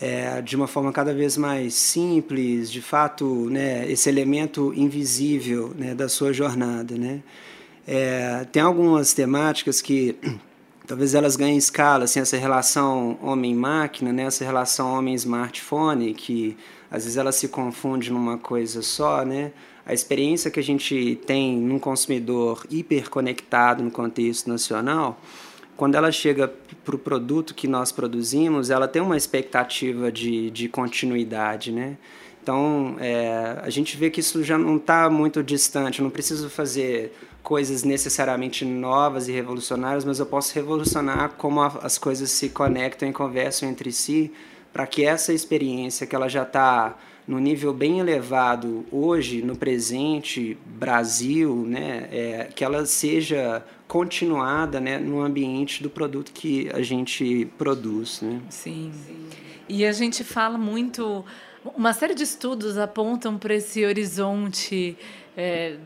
é, 0.00 0.42
de 0.42 0.56
uma 0.56 0.66
forma 0.66 0.92
cada 0.92 1.14
vez 1.14 1.36
mais 1.36 1.72
simples, 1.74 2.70
de 2.70 2.82
fato, 2.82 3.48
né, 3.48 3.88
esse 3.88 4.08
elemento 4.08 4.74
invisível 4.74 5.72
né, 5.78 5.94
da 5.94 6.08
sua 6.08 6.32
jornada, 6.32 6.96
né? 6.96 7.22
É, 7.86 8.44
tem 8.50 8.62
algumas 8.62 9.14
temáticas 9.14 9.80
que 9.80 10.16
talvez 10.90 11.14
elas 11.14 11.36
ganhem 11.36 11.56
escala, 11.56 12.02
assim, 12.02 12.18
essa 12.18 12.36
relação 12.36 13.16
homem-máquina, 13.22 14.12
né, 14.12 14.24
essa 14.24 14.44
relação 14.44 14.92
homem-smartphone, 14.92 16.12
que 16.12 16.56
às 16.90 17.04
vezes 17.04 17.16
ela 17.16 17.30
se 17.30 17.46
confunde 17.46 18.10
numa 18.10 18.36
coisa 18.36 18.82
só, 18.82 19.24
né? 19.24 19.52
A 19.86 19.94
experiência 19.94 20.50
que 20.50 20.58
a 20.58 20.62
gente 20.62 21.16
tem 21.24 21.56
num 21.56 21.78
consumidor 21.78 22.66
hiperconectado 22.68 23.84
no 23.84 23.90
contexto 23.92 24.48
nacional, 24.48 25.20
quando 25.76 25.94
ela 25.94 26.10
chega 26.10 26.52
para 26.84 26.96
o 26.96 26.98
produto 26.98 27.54
que 27.54 27.68
nós 27.68 27.92
produzimos, 27.92 28.68
ela 28.68 28.88
tem 28.88 29.00
uma 29.00 29.16
expectativa 29.16 30.10
de, 30.10 30.50
de 30.50 30.68
continuidade, 30.68 31.70
né? 31.70 31.98
Então, 32.42 32.96
é, 32.98 33.60
a 33.62 33.70
gente 33.70 33.96
vê 33.96 34.10
que 34.10 34.18
isso 34.18 34.42
já 34.42 34.58
não 34.58 34.76
está 34.76 35.08
muito 35.08 35.40
distante, 35.40 36.00
eu 36.00 36.02
não 36.02 36.10
preciso 36.10 36.50
fazer 36.50 37.12
coisas 37.42 37.82
necessariamente 37.82 38.64
novas 38.64 39.28
e 39.28 39.32
revolucionárias, 39.32 40.04
mas 40.04 40.18
eu 40.18 40.26
posso 40.26 40.54
revolucionar 40.54 41.30
como 41.36 41.60
a, 41.60 41.66
as 41.82 41.98
coisas 41.98 42.30
se 42.30 42.50
conectam 42.50 43.08
e 43.08 43.12
conversam 43.12 43.68
entre 43.68 43.92
si, 43.92 44.32
para 44.72 44.86
que 44.86 45.04
essa 45.04 45.32
experiência 45.32 46.06
que 46.06 46.14
ela 46.14 46.28
já 46.28 46.42
está 46.42 46.96
no 47.26 47.38
nível 47.38 47.72
bem 47.72 48.00
elevado 48.00 48.84
hoje, 48.90 49.42
no 49.42 49.56
presente 49.56 50.58
Brasil, 50.66 51.64
né, 51.66 52.08
é, 52.10 52.48
que 52.54 52.64
ela 52.64 52.84
seja 52.86 53.64
continuada 53.86 54.80
né, 54.80 54.98
no 54.98 55.20
ambiente 55.20 55.82
do 55.82 55.90
produto 55.90 56.32
que 56.32 56.68
a 56.72 56.82
gente 56.82 57.48
produz. 57.58 58.20
Né? 58.20 58.40
Sim. 58.48 58.92
E 59.68 59.84
a 59.84 59.92
gente 59.92 60.24
fala 60.24 60.58
muito. 60.58 61.24
Uma 61.76 61.92
série 61.92 62.14
de 62.14 62.22
estudos 62.24 62.78
apontam 62.78 63.38
para 63.38 63.54
esse 63.54 63.84
horizonte. 63.84 64.96
É, 65.36 65.76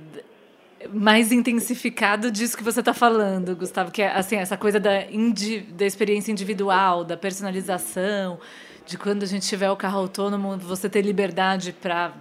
mais 0.93 1.33
intensificado 1.33 2.31
disso 2.31 2.57
que 2.57 2.63
você 2.63 2.81
está 2.81 2.95
falando, 2.95 3.57
Gustavo, 3.57 3.91
que 3.91 4.03
é 4.03 4.09
assim 4.13 4.37
essa 4.37 4.57
coisa 4.57 4.79
da, 4.79 5.11
indi, 5.11 5.61
da 5.61 5.87
experiência 5.87 6.31
individual, 6.31 7.05
da 7.05 7.17
personalização, 7.17 8.39
de 8.87 8.99
quando 8.99 9.23
a 9.23 9.27
gente 9.27 9.47
tiver 9.47 9.71
o 9.71 9.77
carro 9.77 10.01
autônomo, 10.01 10.57
você 10.59 10.89
ter 10.89 11.03
liberdade 11.03 11.73
para 11.73 12.13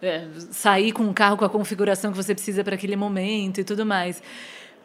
é, 0.00 0.26
sair 0.50 0.92
com 0.92 1.08
o 1.08 1.14
carro 1.14 1.36
com 1.36 1.44
a 1.44 1.48
configuração 1.48 2.10
que 2.10 2.16
você 2.16 2.34
precisa 2.34 2.64
para 2.64 2.74
aquele 2.74 2.96
momento 2.96 3.60
e 3.60 3.64
tudo 3.64 3.86
mais. 3.86 4.22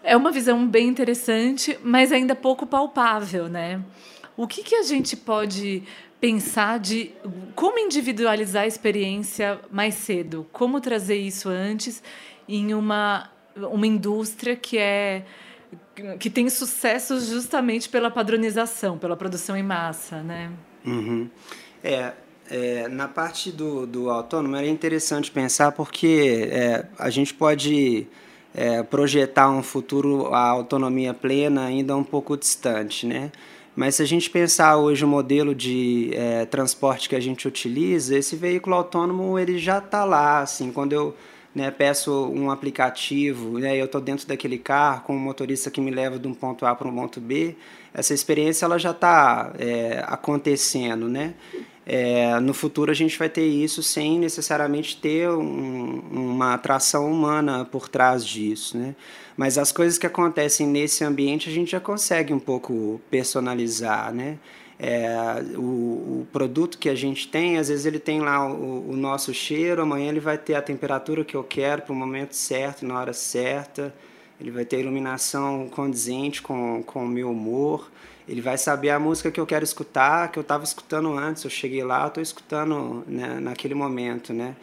É 0.03 0.15
uma 0.15 0.32
visão 0.32 0.67
bem 0.67 0.88
interessante, 0.88 1.77
mas 1.84 2.12
ainda 2.12 2.36
pouco 2.36 2.65
palpável, 2.65 3.47
né? 3.47 3.82
O 4.38 4.47
que, 4.47 4.62
que 4.62 4.75
a 4.75 4.84
gente 4.84 5.17
pode 5.17 5.84
pensar 6.21 6.80
de 6.80 7.12
como 7.56 7.80
individualizar 7.80 8.63
a 8.63 8.67
experiência 8.67 9.60
mais 9.71 9.95
cedo? 9.95 10.45
Como 10.51 10.80
trazer 10.80 11.17
isso 11.17 11.49
antes 11.49 12.01
em 12.47 12.73
uma, 12.73 13.29
uma 13.55 13.88
indústria 13.88 14.55
que 14.55 14.77
é 14.77 15.25
que 16.19 16.29
tem 16.29 16.47
sucesso 16.47 17.19
justamente 17.19 17.89
pela 17.89 18.12
padronização, 18.12 18.99
pela 18.99 19.17
produção 19.17 19.57
em 19.57 19.63
massa, 19.63 20.21
né? 20.21 20.51
Uhum. 20.86 21.27
É, 21.83 22.13
é, 22.49 22.88
na 22.88 23.07
parte 23.07 23.51
do, 23.51 23.86
do 23.88 24.10
autônomo 24.10 24.55
é 24.55 24.67
interessante 24.67 25.31
pensar 25.31 25.71
porque 25.71 26.49
é, 26.51 26.86
a 26.97 27.10
gente 27.10 27.33
pode 27.33 28.07
é, 28.53 28.83
projetar 28.83 29.49
um 29.49 29.62
futuro 29.62 30.33
a 30.33 30.47
autonomia 30.49 31.13
plena 31.13 31.65
ainda 31.65 31.95
um 31.95 32.03
pouco 32.03 32.38
distante, 32.38 33.05
né? 33.05 33.31
Mas 33.75 33.95
se 33.95 34.01
a 34.01 34.05
gente 34.05 34.29
pensar 34.29 34.77
hoje 34.77 35.05
o 35.05 35.07
modelo 35.07 35.53
de 35.53 36.10
é, 36.13 36.45
transporte 36.45 37.07
que 37.07 37.15
a 37.15 37.19
gente 37.19 37.47
utiliza, 37.47 38.17
esse 38.17 38.36
veículo 38.36 38.75
autônomo 38.75 39.38
ele 39.38 39.60
já 39.60 39.77
está 39.77 40.03
lá, 40.03 40.39
assim, 40.39 40.71
quando 40.71 40.93
eu 40.93 41.15
né, 41.55 41.71
peço 41.71 42.29
um 42.29 42.51
aplicativo, 42.51 43.57
né, 43.57 43.75
eu 43.75 43.86
estou 43.86 43.99
dentro 43.99 44.27
daquele 44.27 44.57
carro 44.57 45.01
com 45.01 45.15
um 45.15 45.19
motorista 45.19 45.71
que 45.71 45.81
me 45.81 45.91
leva 45.91 46.19
de 46.19 46.27
um 46.27 46.33
ponto 46.33 46.65
A 46.65 46.75
para 46.75 46.88
um 46.88 46.95
ponto 46.95 47.19
B, 47.19 47.55
essa 47.93 48.13
experiência 48.13 48.65
ela 48.65 48.77
já 48.77 48.91
está 48.91 49.53
é, 49.57 50.03
acontecendo, 50.05 51.10
né? 51.10 51.33
É, 51.89 52.38
no 52.41 52.53
futuro 52.53 52.91
a 52.91 52.93
gente 52.93 53.17
vai 53.17 53.29
ter 53.29 53.45
isso 53.45 53.81
sem 53.81 54.19
necessariamente 54.19 54.97
ter 54.97 55.29
um, 55.29 56.01
uma 56.12 56.53
atração 56.53 57.10
humana 57.10 57.63
por 57.63 57.88
trás 57.88 58.25
disso, 58.25 58.77
né? 58.77 58.93
Mas 59.38 59.57
as 59.57 59.71
coisas 59.71 59.97
que 59.97 60.05
acontecem 60.05 60.67
nesse 60.67 61.03
ambiente 61.03 61.49
a 61.49 61.51
gente 61.53 61.71
já 61.71 61.79
consegue 61.79 62.33
um 62.33 62.39
pouco 62.39 62.99
personalizar, 63.10 64.13
né? 64.13 64.38
É, 64.79 65.43
o, 65.55 66.21
o, 66.21 66.27
produto 66.31 66.77
que 66.77 66.87
a 66.87 66.93
gente 66.93 67.27
tem, 67.27 67.57
às 67.57 67.67
vezes 67.67 67.87
ele 67.87 67.97
tem 67.97 68.21
lá 68.21 68.47
o, 68.47 68.91
o, 68.91 68.95
nosso 68.95 69.33
cheiro, 69.33 69.81
amanhã 69.81 70.09
ele 70.09 70.19
vai 70.19 70.37
ter 70.37 70.53
a 70.53 70.61
temperatura 70.61 71.25
que 71.25 71.35
eu 71.35 71.43
quero 71.43 71.81
para 71.81 71.93
o 71.93 71.95
momento 71.95 72.35
certo, 72.35 72.85
na 72.85 72.99
hora 72.99 73.11
certa, 73.11 73.91
ele 74.39 74.51
vai 74.51 74.65
ter 74.65 74.79
iluminação 74.79 75.67
condizente 75.69 76.43
com, 76.43 76.83
com 76.83 77.05
o 77.05 77.07
meu 77.07 77.31
humor, 77.31 77.89
ele 78.27 78.39
vai 78.39 78.55
saber 78.55 78.91
a 78.91 78.99
música 78.99 79.31
que 79.31 79.39
eu 79.39 79.47
quero 79.47 79.63
escutar, 79.63 80.31
que 80.31 80.37
eu 80.37 80.41
estava 80.41 80.63
escutando 80.63 81.11
antes, 81.11 81.43
eu 81.43 81.49
cheguei 81.49 81.83
lá, 81.83 82.05
estou 82.05 82.21
escutando 82.21 83.03
né, 83.07 83.39
naquele 83.39 83.73
momento, 83.73 84.31
né? 84.31 84.55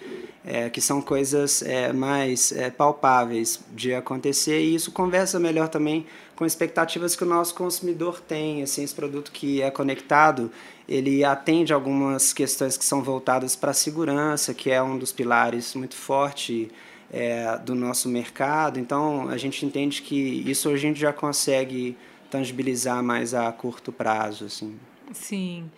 É, 0.46 0.68
que 0.68 0.78
são 0.78 1.00
coisas 1.00 1.62
é, 1.62 1.90
mais 1.90 2.52
é, 2.52 2.68
palpáveis 2.68 3.60
de 3.72 3.94
acontecer 3.94 4.60
e 4.60 4.74
isso 4.74 4.92
conversa 4.92 5.40
melhor 5.40 5.68
também 5.68 6.04
com 6.36 6.44
expectativas 6.44 7.16
que 7.16 7.24
o 7.24 7.26
nosso 7.26 7.54
consumidor 7.54 8.20
tem, 8.20 8.62
assim, 8.62 8.84
esse 8.84 8.94
produto 8.94 9.32
que 9.32 9.62
é 9.62 9.70
conectado, 9.70 10.50
ele 10.88 11.24
atende 11.24 11.72
algumas 11.72 12.32
questões 12.32 12.76
que 12.76 12.84
são 12.84 13.02
voltadas 13.02 13.56
para 13.56 13.70
a 13.70 13.74
segurança, 13.74 14.52
que 14.52 14.70
é 14.70 14.82
um 14.82 14.98
dos 14.98 15.12
pilares 15.12 15.74
muito 15.74 15.94
forte 15.94 16.70
é, 17.12 17.56
do 17.58 17.74
nosso 17.74 18.08
mercado, 18.08 18.78
então 18.78 19.28
a 19.28 19.36
gente 19.36 19.64
entende 19.64 20.02
que 20.02 20.42
isso 20.48 20.68
a 20.68 20.76
gente 20.76 20.98
já 20.98 21.12
consegue 21.12 21.96
tangibilizar 22.30 23.02
mais 23.02 23.32
a 23.32 23.50
curto 23.52 23.92
prazo, 23.92 24.46
assim. 24.46 24.76
Sim. 25.12 25.70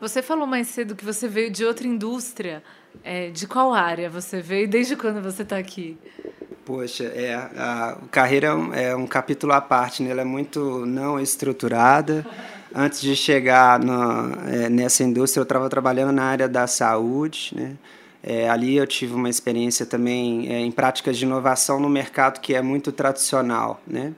Você 0.00 0.22
falou 0.22 0.46
mais 0.46 0.68
cedo 0.68 0.94
que 0.94 1.04
você 1.04 1.26
veio 1.26 1.50
de 1.50 1.64
outra 1.64 1.86
indústria. 1.86 2.62
É, 3.02 3.30
de 3.30 3.46
qual 3.46 3.72
área 3.72 4.08
você 4.08 4.40
veio? 4.40 4.68
Desde 4.68 4.96
quando 4.96 5.22
você 5.22 5.42
está 5.42 5.58
aqui? 5.58 5.98
Poxa, 6.64 7.04
é, 7.04 7.34
a, 7.34 7.98
carreira 8.10 8.48
é 8.48 8.54
um, 8.54 8.74
é 8.74 8.96
um, 8.96 9.06
capítulo 9.06 9.52
à 9.52 9.60
parte, 9.60 10.02
né? 10.02 10.10
ela 10.10 10.22
é 10.22 10.24
muito 10.24 10.86
não 10.86 11.20
estruturada. 11.20 12.26
Antes 12.74 13.00
de 13.02 13.14
chegar 13.14 13.78
no, 13.78 14.32
é, 14.48 14.68
nessa 14.68 15.04
indústria, 15.04 15.40
eu 15.40 15.44
estava 15.44 15.68
trabalhando 15.68 16.12
na 16.12 16.24
área 16.24 16.48
da 16.48 16.66
saúde. 16.66 17.52
Né? 17.54 17.76
É, 18.22 18.48
ali 18.48 18.76
eu 18.76 18.86
tive 18.86 19.14
uma 19.14 19.28
experiência 19.28 19.84
também 19.84 20.50
é, 20.50 20.60
em 20.60 20.70
práticas 20.70 21.18
de 21.18 21.24
inovação 21.24 21.78
no 21.78 21.90
mercado 21.90 22.40
que 22.40 22.54
é 22.54 22.62
muito 22.62 22.90
tradicional. 22.90 23.80
Né? 23.86 24.14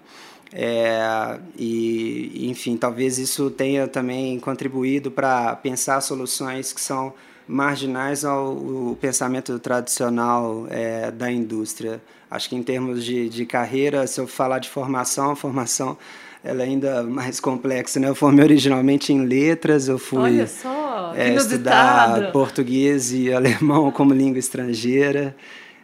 É, 0.53 1.39
e, 1.59 2.49
enfim, 2.49 2.77
talvez 2.77 3.19
isso 3.19 3.51
tenha 3.51 3.89
também 3.89 4.39
contribuído 4.39 5.11
para 5.11 5.57
pensar 5.57 6.01
soluções 6.01 6.73
que 6.73 6.81
são 6.81 7.13
marginais 7.47 8.25
ao 8.25 8.97
pensamento 9.01 9.59
tradicional 9.59 10.67
é, 10.71 11.11
da 11.11 11.31
indústria. 11.31 12.01
Acho 12.31 12.49
que 12.49 12.57
em 12.57 12.63
termos 12.63 13.05
de, 13.05 13.29
de 13.29 13.47
carreira, 13.47 14.07
se 14.07 14.21
eu 14.21 14.27
falar 14.27 14.59
de 14.59 14.69
formação, 14.69 15.31
a 15.31 15.37
formação 15.37 15.97
ela 16.43 16.63
é 16.63 16.67
ainda 16.67 17.03
mais 17.03 17.41
complexa. 17.41 17.99
Né? 17.99 18.09
Eu 18.09 18.15
formei 18.15 18.45
originalmente 18.45 19.13
em 19.13 19.25
letras, 19.25 19.89
eu 19.89 19.99
fui 19.99 20.21
Olha 20.21 20.47
só, 20.47 21.13
é, 21.17 21.35
estudar 21.35 22.31
português 22.33 23.13
e 23.13 23.33
alemão 23.33 23.91
como 23.93 24.15
língua 24.15 24.39
estrangeira. 24.39 25.35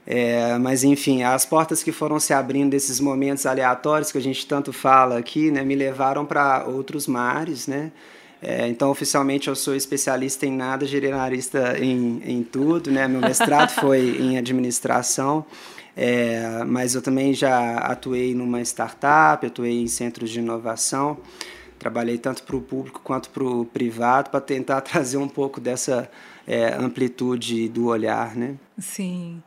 É, 0.04 0.58
mas 0.58 0.82
enfim, 0.82 1.22
as 1.22 1.44
portas 1.46 1.82
que 1.82 1.92
foram 1.92 2.18
se 2.18 2.32
abrindo 2.32 2.70
desses 2.70 2.98
momentos 2.98 3.46
aleatórios 3.46 4.10
que 4.10 4.18
a 4.18 4.20
gente 4.20 4.44
tanto 4.46 4.72
fala 4.72 5.16
aqui, 5.18 5.50
né, 5.50 5.62
me 5.62 5.76
levaram 5.76 6.24
para 6.24 6.64
outros 6.66 7.06
mares, 7.06 7.68
né? 7.68 7.92
É, 8.44 8.66
então, 8.66 8.90
oficialmente, 8.90 9.46
eu 9.46 9.54
sou 9.54 9.72
especialista 9.72 10.44
em 10.44 10.50
nada, 10.50 10.84
generalista 10.84 11.78
em, 11.78 12.20
em 12.26 12.42
tudo, 12.42 12.90
né? 12.90 13.06
Meu 13.06 13.20
mestrado 13.20 13.70
foi 13.70 14.16
em 14.20 14.36
administração, 14.36 15.46
é, 15.96 16.64
mas 16.66 16.96
eu 16.96 17.00
também 17.00 17.32
já 17.32 17.76
atuei 17.76 18.34
numa 18.34 18.60
startup, 18.62 19.46
atuei 19.46 19.80
em 19.80 19.86
centros 19.86 20.28
de 20.28 20.40
inovação. 20.40 21.18
trabalhei 21.78 22.18
tanto 22.18 22.42
para 22.42 22.56
o 22.56 22.60
público 22.60 23.00
quanto 23.04 23.30
para 23.30 23.44
o 23.44 23.64
privado 23.64 24.30
para 24.30 24.40
tentar 24.40 24.80
trazer 24.82 25.18
um 25.18 25.28
pouco 25.28 25.60
dessa 25.60 26.10
é, 26.44 26.74
amplitude 26.74 27.68
do 27.68 27.86
olhar, 27.86 28.34
né? 28.34 28.56
Sim. 28.76 29.40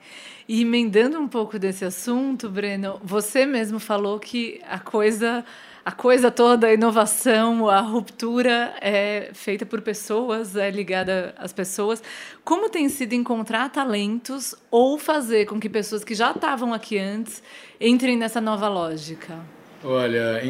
E 0.47 0.62
emendando 0.62 1.19
um 1.19 1.27
pouco 1.27 1.60
desse 1.60 1.84
assunto, 1.84 2.49
Breno, 2.49 3.01
você 3.03 3.45
mesmo 3.45 3.79
falou 3.79 4.19
que 4.19 4.62
a 4.69 4.79
coisa 4.79 5.43
a 5.86 5.91
coisa 5.91 6.32
toda, 6.32 6.65
a 6.65 6.74
inovação, 6.74 7.69
a 7.69 7.80
ruptura 7.80 8.74
é 8.82 9.30
feita 9.34 9.67
por 9.67 9.82
pessoas, 9.82 10.56
é 10.56 10.71
ligada 10.71 11.36
às 11.38 11.54
pessoas. 11.54 12.02
Como 12.43 12.69
tem 12.69 12.89
sido 12.89 13.13
encontrar 13.13 13.69
talentos 13.69 14.56
ou 14.71 14.98
fazer 14.98 15.45
com 15.45 15.60
que 15.60 15.69
pessoas 15.69 16.04
que 16.04 16.15
já 16.15 16.32
estavam 16.32 16.74
aqui 16.74 16.98
antes 16.98 17.43
entrem 17.80 18.17
nessa 18.17 18.41
nova 18.41 18.67
lógica? 18.67 19.38
Olha, 19.84 20.41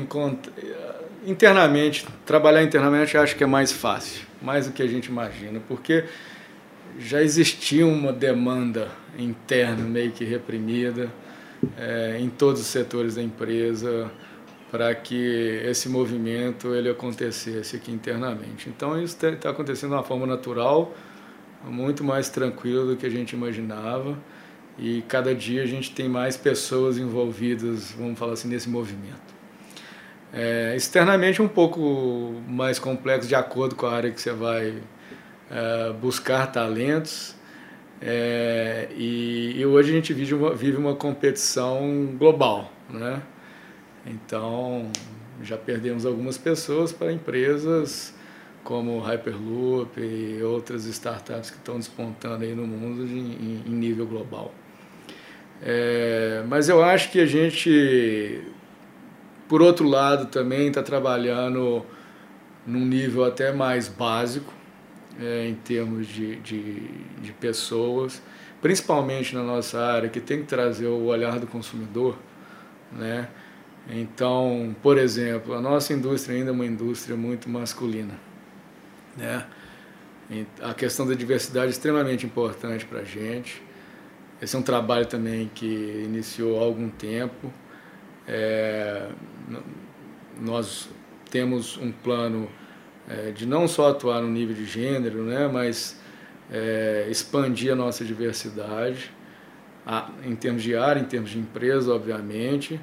internamente, 1.25 2.07
trabalhar 2.25 2.63
internamente 2.63 3.15
eu 3.15 3.21
acho 3.21 3.35
que 3.35 3.43
é 3.43 3.47
mais 3.47 3.73
fácil, 3.73 4.25
mais 4.41 4.67
do 4.67 4.71
que 4.71 4.81
a 4.81 4.87
gente 4.87 5.07
imagina, 5.07 5.61
porque 5.67 6.05
já 6.97 7.21
existia 7.21 7.85
uma 7.85 8.13
demanda 8.13 8.89
interna 9.19 9.83
meio 9.83 10.13
que 10.13 10.23
reprimida 10.23 11.11
é, 11.77 12.17
em 12.21 12.29
todos 12.29 12.61
os 12.61 12.67
setores 12.67 13.15
da 13.15 13.21
empresa 13.21 14.09
para 14.71 14.93
que 14.93 15.61
esse 15.63 15.87
movimento 15.87 16.73
ele 16.73 16.89
acontecesse 16.89 17.75
aqui 17.75 17.91
internamente. 17.91 18.69
Então 18.69 19.01
isso 19.01 19.17
está 19.25 19.49
acontecendo 19.49 19.91
de 19.91 19.95
uma 19.95 20.03
forma 20.03 20.25
natural, 20.25 20.93
muito 21.63 22.03
mais 22.03 22.29
tranquila 22.29 22.85
do 22.85 22.95
que 22.95 23.05
a 23.05 23.09
gente 23.09 23.33
imaginava 23.33 24.17
e 24.77 25.01
cada 25.07 25.33
dia 25.33 25.63
a 25.63 25.65
gente 25.65 25.91
tem 25.91 26.09
mais 26.09 26.35
pessoas 26.35 26.97
envolvidas, 26.97 27.91
vamos 27.91 28.19
falar 28.19 28.33
assim, 28.33 28.47
nesse 28.47 28.69
movimento. 28.69 29.35
É, 30.33 30.73
externamente 30.75 31.41
um 31.41 31.47
pouco 31.47 32.41
mais 32.47 32.77
complexo 32.77 33.27
de 33.27 33.35
acordo 33.35 33.75
com 33.75 33.85
a 33.85 33.93
área 33.93 34.11
que 34.11 34.19
você 34.19 34.33
vai 34.33 34.81
é, 35.49 35.93
buscar 35.93 36.51
talentos 36.51 37.35
é, 38.01 38.89
e, 38.95 39.53
e, 39.57 39.65
hoje 39.65 39.91
a 39.91 39.93
gente 39.95 40.13
vive 40.13 40.33
uma, 40.33 40.53
vive 40.53 40.77
uma 40.77 40.95
competição 40.95 42.13
global, 42.17 42.71
né? 42.89 43.21
Então, 44.05 44.91
já 45.41 45.57
perdemos 45.57 46.05
algumas 46.05 46.37
pessoas 46.37 46.91
para 46.91 47.11
empresas 47.11 48.13
como 48.63 48.99
Hyperloop 48.99 49.99
e 50.01 50.41
outras 50.43 50.85
startups 50.85 51.51
que 51.51 51.57
estão 51.57 51.77
despontando 51.77 52.43
aí 52.43 52.55
no 52.55 52.65
mundo 52.65 53.03
em, 53.03 53.61
em 53.65 53.71
nível 53.71 54.07
global. 54.07 54.53
É, 55.61 56.43
mas 56.47 56.67
eu 56.67 56.83
acho 56.83 57.11
que 57.11 57.19
a 57.19 57.25
gente, 57.25 58.41
por 59.47 59.61
outro 59.61 59.87
lado, 59.87 60.25
também 60.25 60.67
está 60.67 60.83
trabalhando 60.83 61.85
num 62.65 62.85
nível 62.85 63.23
até 63.23 63.53
mais 63.53 63.87
básico, 63.87 64.51
é, 65.19 65.47
em 65.47 65.55
termos 65.55 66.07
de, 66.07 66.35
de, 66.37 66.81
de 67.21 67.31
pessoas, 67.33 68.21
principalmente 68.61 69.33
na 69.35 69.43
nossa 69.43 69.79
área, 69.79 70.09
que 70.09 70.19
tem 70.19 70.39
que 70.39 70.45
trazer 70.45 70.87
o 70.87 71.05
olhar 71.05 71.39
do 71.39 71.47
consumidor, 71.47 72.17
né? 72.91 73.29
Então, 73.89 74.75
por 74.81 74.97
exemplo, 74.97 75.53
a 75.53 75.61
nossa 75.61 75.93
indústria 75.93 76.37
ainda 76.37 76.49
é 76.49 76.53
uma 76.53 76.65
indústria 76.65 77.15
muito 77.15 77.49
masculina. 77.49 78.19
Né? 79.15 79.45
A 80.61 80.73
questão 80.73 81.05
da 81.05 81.13
diversidade 81.13 81.67
é 81.67 81.69
extremamente 81.69 82.25
importante 82.25 82.85
para 82.85 83.01
a 83.01 83.03
gente. 83.03 83.61
Esse 84.41 84.55
é 84.55 84.59
um 84.59 84.63
trabalho 84.63 85.05
também 85.05 85.49
que 85.53 86.03
iniciou 86.03 86.59
há 86.59 86.63
algum 86.63 86.89
tempo. 86.89 87.53
É, 88.27 89.07
nós 90.41 90.89
temos 91.29 91.77
um 91.77 91.91
plano 91.91 92.49
é, 93.07 93.31
de 93.31 93.45
não 93.45 93.67
só 93.67 93.91
atuar 93.91 94.21
no 94.21 94.27
nível 94.27 94.55
de 94.55 94.65
gênero, 94.65 95.23
né, 95.23 95.47
mas 95.47 95.99
é, 96.51 97.07
expandir 97.09 97.71
a 97.71 97.75
nossa 97.75 98.03
diversidade, 98.03 99.11
a, 99.85 100.09
em 100.23 100.35
termos 100.35 100.63
de 100.63 100.75
área, 100.75 100.99
em 100.99 101.05
termos 101.05 101.29
de 101.29 101.39
empresa, 101.39 101.93
obviamente, 101.93 102.79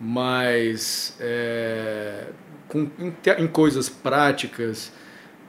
mas 0.00 1.14
é, 1.20 2.28
com, 2.66 2.88
em, 2.98 3.14
em, 3.38 3.46
coisas 3.46 3.88
práticas 3.90 4.90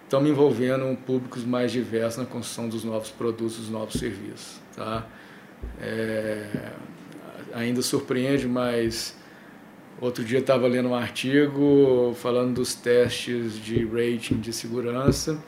estamos 0.03 0.29
envolvendo 0.29 0.97
públicos 1.05 1.45
mais 1.45 1.71
diversos 1.71 2.19
na 2.19 2.25
construção 2.25 2.67
dos 2.67 2.83
novos 2.83 3.09
produtos, 3.09 3.55
dos 3.57 3.69
novos 3.69 3.93
serviços. 3.93 4.59
Tá? 4.75 5.07
É, 5.79 6.73
ainda 7.53 7.81
surpreende, 7.81 8.45
mas 8.45 9.15
outro 10.01 10.23
dia 10.23 10.39
estava 10.39 10.67
lendo 10.67 10.89
um 10.89 10.95
artigo 10.95 12.13
falando 12.15 12.55
dos 12.55 12.75
testes 12.75 13.55
de 13.55 13.85
rating 13.85 14.39
de 14.39 14.51
segurança 14.51 15.41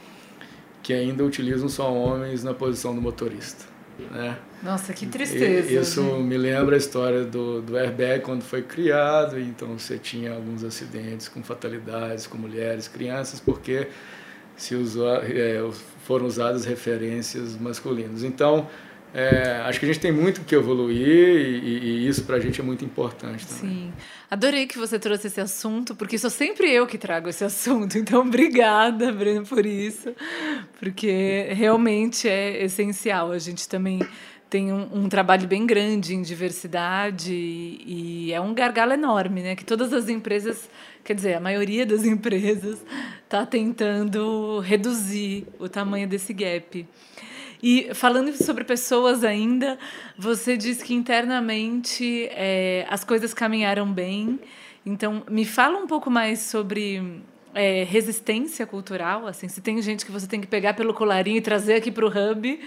que 0.82 0.94
ainda 0.94 1.24
utilizam 1.24 1.68
só 1.68 1.92
homens 1.94 2.44
na 2.44 2.54
posição 2.54 2.94
do 2.94 3.02
motorista. 3.02 3.66
Né? 4.12 4.38
Nossa, 4.64 4.94
que 4.94 5.06
tristeza. 5.06 5.72
E, 5.72 5.76
isso 5.76 6.02
né? 6.02 6.20
me 6.20 6.38
lembra 6.38 6.76
a 6.76 6.78
história 6.78 7.26
do, 7.26 7.62
do 7.62 7.78
airbag 7.78 8.24
quando 8.24 8.44
foi 8.44 8.62
criado, 8.62 9.38
então 9.38 9.78
você 9.78 9.98
tinha 9.98 10.34
alguns 10.34 10.64
acidentes 10.64 11.28
com 11.28 11.44
fatalidades 11.44 12.26
com 12.26 12.38
mulheres, 12.38 12.88
crianças, 12.88 13.42
porque 13.42 13.88
se 14.56 14.74
usou, 14.76 15.16
é, 15.18 15.60
foram 16.06 16.26
usadas 16.26 16.64
referências 16.64 17.58
masculinas. 17.58 18.24
Então, 18.24 18.68
é, 19.14 19.62
acho 19.66 19.80
que 19.80 19.86
a 19.86 19.88
gente 19.88 20.00
tem 20.00 20.12
muito 20.12 20.42
que 20.42 20.56
evoluir 20.56 21.06
e, 21.06 21.78
e, 21.78 22.08
isso 22.08 22.24
para 22.24 22.38
a 22.38 22.40
gente 22.40 22.60
é 22.60 22.64
muito 22.64 22.84
importante 22.84 23.46
também. 23.46 23.76
Sim. 23.76 23.94
Adorei 24.30 24.66
que 24.66 24.76
você 24.76 24.98
trouxe 24.98 25.28
esse 25.28 25.40
assunto, 25.40 25.94
porque 25.94 26.18
sou 26.18 26.32
sempre 26.32 26.72
eu 26.72 26.88
que 26.88 26.98
trago 26.98 27.30
esse 27.30 27.44
assunto. 27.44 27.98
Então, 28.04 28.22
obrigada, 28.22 29.12
Breno, 29.12 29.46
por 29.46 29.66
isso, 29.66 30.14
porque 30.80 31.48
realmente 31.52 32.28
é 32.28 32.64
essencial. 32.64 33.32
A 33.32 33.38
gente 33.38 33.70
também 33.70 34.00
tem 34.54 34.72
um, 34.72 34.88
um, 34.94 35.10
trabalho 35.10 35.48
bem 35.48 35.66
grande 35.66 36.14
em 36.14 36.22
diversidade 36.22 37.34
e, 37.34 38.28
e, 38.28 38.34
é 38.34 38.40
um 38.40 38.54
gargalo 38.54 38.94
enorme, 38.94 39.42
né? 39.42 39.56
Que 39.56 39.66
todas 39.66 39.92
as 39.92 40.08
empresas, 40.10 40.70
quer 41.04 41.16
dizer, 41.16 41.34
a 41.34 41.40
maioria 41.40 41.88
das 41.88 42.06
empresas 42.06 42.86
está 43.24 43.48
tentando 43.48 44.60
reduzir 44.60 45.48
o 45.58 45.68
tamanho 45.68 46.08
desse 46.08 46.32
gap. 46.34 46.86
E 47.64 47.90
falando 47.96 48.32
sobre 48.34 48.64
pessoas 48.64 49.24
ainda, 49.24 49.76
você 50.16 50.56
diz 50.56 50.84
que 50.84 50.94
internamente 50.94 52.28
é, 52.30 52.86
as 52.92 53.04
coisas 53.04 53.34
caminharam 53.34 53.92
bem. 53.92 54.40
Então, 54.86 55.24
me 55.28 55.46
fala 55.46 55.80
um 55.80 55.88
pouco 55.88 56.12
mais 56.12 56.42
sobre 56.42 57.24
é, 57.56 57.84
resistência 57.84 58.66
cultural, 58.66 59.28
assim, 59.28 59.48
se 59.48 59.62
tem 59.62 59.82
gente 59.82 60.06
que 60.06 60.12
você 60.12 60.28
tem 60.28 60.42
que 60.42 60.48
pegar 60.48 60.74
pelo 60.74 60.94
colarinho 60.94 61.38
e 61.38 61.42
trazer 61.42 61.74
aqui 61.74 61.92
para 61.92 62.06
o 62.06 62.08
hub 62.08 62.60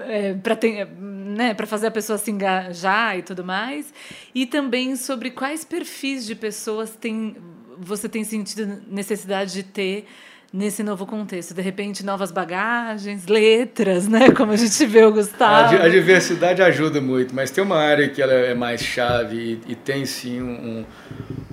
é, 0.00 0.34
para 0.34 0.58
né, 0.98 1.54
fazer 1.66 1.86
a 1.86 1.90
pessoa 1.90 2.18
se 2.18 2.30
engajar 2.30 3.18
e 3.18 3.22
tudo 3.22 3.44
mais, 3.44 3.92
e 4.34 4.46
também 4.46 4.96
sobre 4.96 5.30
quais 5.30 5.64
perfis 5.64 6.26
de 6.26 6.34
pessoas 6.34 6.90
tem, 6.90 7.36
você 7.78 8.08
tem 8.08 8.24
sentido 8.24 8.82
necessidade 8.88 9.52
de 9.52 9.62
ter 9.62 10.06
nesse 10.52 10.82
novo 10.82 11.06
contexto? 11.06 11.54
De 11.54 11.62
repente, 11.62 12.04
novas 12.04 12.30
bagagens, 12.30 13.26
letras, 13.26 14.06
né? 14.06 14.30
Como 14.36 14.52
a 14.52 14.56
gente 14.56 14.84
vê 14.86 15.04
o 15.04 15.12
Gustavo. 15.12 15.76
A, 15.76 15.88
diversidade 15.88 16.60
ajuda 16.60 17.00
muito, 17.00 17.34
mas 17.34 17.50
tem 17.50 17.62
uma 17.64 17.78
área 17.78 18.08
que 18.08 18.20
ela 18.20 18.32
é 18.32 18.54
mais 18.54 18.82
chave 18.82 19.60
e, 19.66 19.72
e 19.72 19.74
tem 19.74 20.04
sim 20.04 20.42
um, 20.42 20.84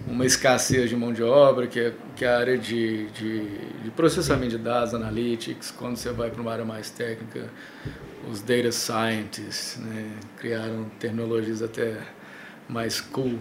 uma 0.07 0.25
escassez 0.25 0.89
de 0.89 0.95
mão 0.95 1.13
de 1.13 1.23
obra, 1.23 1.67
que 1.67 1.79
é, 1.79 1.93
que 2.15 2.25
é 2.25 2.27
a 2.27 2.39
área 2.39 2.57
de, 2.57 3.05
de, 3.07 3.41
de 3.83 3.91
processamento 3.91 4.57
de 4.57 4.57
dados, 4.57 4.93
analytics, 4.93 5.71
quando 5.71 5.95
você 5.95 6.11
vai 6.11 6.29
para 6.29 6.41
uma 6.41 6.51
área 6.51 6.65
mais 6.65 6.89
técnica, 6.89 7.49
os 8.29 8.41
data 8.41 8.71
scientists 8.71 9.77
né, 9.77 10.11
criaram 10.37 10.85
terminologias 10.99 11.61
até 11.61 11.97
mais 12.67 12.99
cool. 12.99 13.39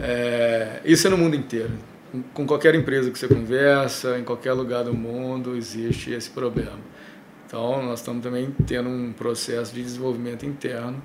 É, 0.00 0.80
isso 0.84 1.06
é 1.06 1.10
no 1.10 1.18
mundo 1.18 1.36
inteiro. 1.36 1.72
Com 2.32 2.46
qualquer 2.46 2.74
empresa 2.74 3.10
que 3.10 3.18
você 3.18 3.28
conversa, 3.28 4.18
em 4.18 4.24
qualquer 4.24 4.52
lugar 4.52 4.84
do 4.84 4.94
mundo, 4.94 5.56
existe 5.56 6.12
esse 6.12 6.30
problema. 6.30 6.78
Então, 7.46 7.82
nós 7.84 8.00
estamos 8.00 8.22
também 8.22 8.50
tendo 8.66 8.88
um 8.88 9.12
processo 9.12 9.74
de 9.74 9.82
desenvolvimento 9.82 10.44
interno 10.44 11.00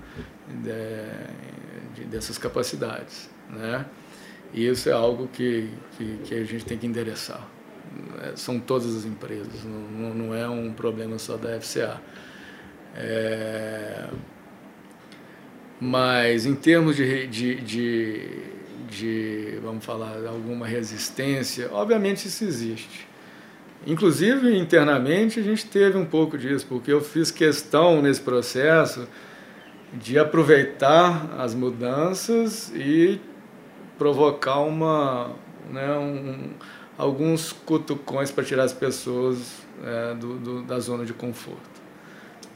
de, 0.48 2.02
de, 2.02 2.08
dessas 2.08 2.38
capacidades. 2.38 3.30
Né? 3.50 3.86
E 4.54 4.68
isso 4.68 4.90
é 4.90 4.94
algo 4.94 5.28
que, 5.28 5.70
que, 5.98 6.18
que, 6.24 6.36
a 6.36 6.44
gente 6.44 6.66
tem 6.66 6.78
que 6.78 6.88
endereçar. 6.88 7.46
É, 8.24 8.36
são 8.36 8.60
todas 8.60 8.96
as 8.96 9.06
empresas, 9.06 9.64
não, 9.64 10.14
não 10.14 10.36
é 10.36 10.48
um 10.50 10.72
problema 10.72 11.20
só 11.20 11.36
da 11.36 11.60
FCA. 11.60 12.02
É, 12.96 14.08
mas 15.80 16.46
em 16.46 16.54
termos 16.54 16.96
de, 16.96 17.28
de, 17.28 17.56
de, 17.62 18.30
de, 18.90 19.60
vamos 19.64 19.84
falar, 19.84 20.18
alguma 20.28 20.68
resistência, 20.68 21.70
obviamente 21.72 22.28
isso 22.28 22.44
existe. 22.44 23.08
Inclusive 23.86 24.56
internamente 24.56 25.40
a 25.40 25.44
gente 25.44 25.66
teve 25.66 25.98
um 25.98 26.06
pouco 26.06 26.38
disso, 26.38 26.66
porque 26.70 26.92
eu 26.92 27.02
fiz 27.02 27.32
questão 27.32 28.02
nesse 28.02 28.22
processo 28.22 29.08
de 29.94 30.20
aproveitar 30.20 31.36
as 31.38 31.56
mudanças 31.56 32.72
e 32.76 33.20
provocar 33.98 34.60
uma, 34.60 35.32
né, 35.70 35.92
um, 35.98 36.52
alguns 36.98 37.52
cutucões 37.52 38.30
para 38.32 38.44
tirar 38.44 38.64
as 38.64 38.74
pessoas 38.74 39.64
é, 39.84 40.14
do, 40.14 40.38
do, 40.38 40.62
da 40.62 40.80
zona 40.80 41.04
de 41.04 41.14
conforto. 41.14 41.71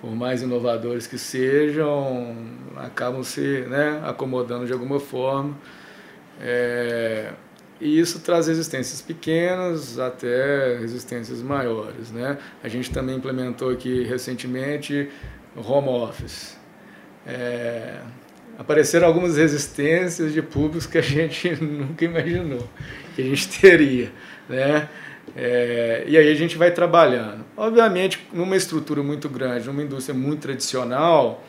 Por 0.02 0.16
mais 0.16 0.42
inovadores 0.42 1.08
que 1.08 1.18
sejam, 1.18 2.36
acabam 2.76 3.24
se 3.24 3.62
né, 3.62 4.02
acomodando 4.06 4.66
de 4.66 4.74
alguma 4.74 5.00
forma. 5.00 5.58
É, 6.40 7.32
e 7.80 8.00
isso 8.00 8.20
traz 8.20 8.48
resistências 8.48 9.02
pequenas 9.02 9.98
até 9.98 10.78
resistências 10.78 11.42
maiores. 11.42 12.12
Né? 12.12 12.38
A 12.64 12.68
gente 12.68 12.92
também 12.92 13.16
implementou 13.16 13.70
aqui 13.70 14.04
recentemente 14.04 15.10
home 15.56 15.90
office. 15.90 16.58
É, 17.26 18.00
apareceram 18.58 19.08
algumas 19.08 19.38
resistências 19.38 20.34
de 20.34 20.42
públicos 20.42 20.86
que 20.86 20.98
a 20.98 21.02
gente 21.04 21.56
nunca 21.64 22.06
imaginou 22.06 22.70
que 23.16 23.22
a 23.22 23.26
gente 23.26 23.60
teria. 23.60 24.12
Né? 24.48 24.88
É, 25.36 26.04
e 26.08 26.18
aí 26.18 26.30
a 26.32 26.36
gente 26.36 26.58
vai 26.58 26.72
trabalhando. 26.72 27.46
Obviamente, 27.56 28.26
numa 28.32 28.56
estrutura 28.56 29.02
muito 29.02 29.30
grande, 29.30 29.68
numa 29.68 29.84
indústria 29.84 30.18
muito 30.18 30.42
tradicional, 30.42 31.44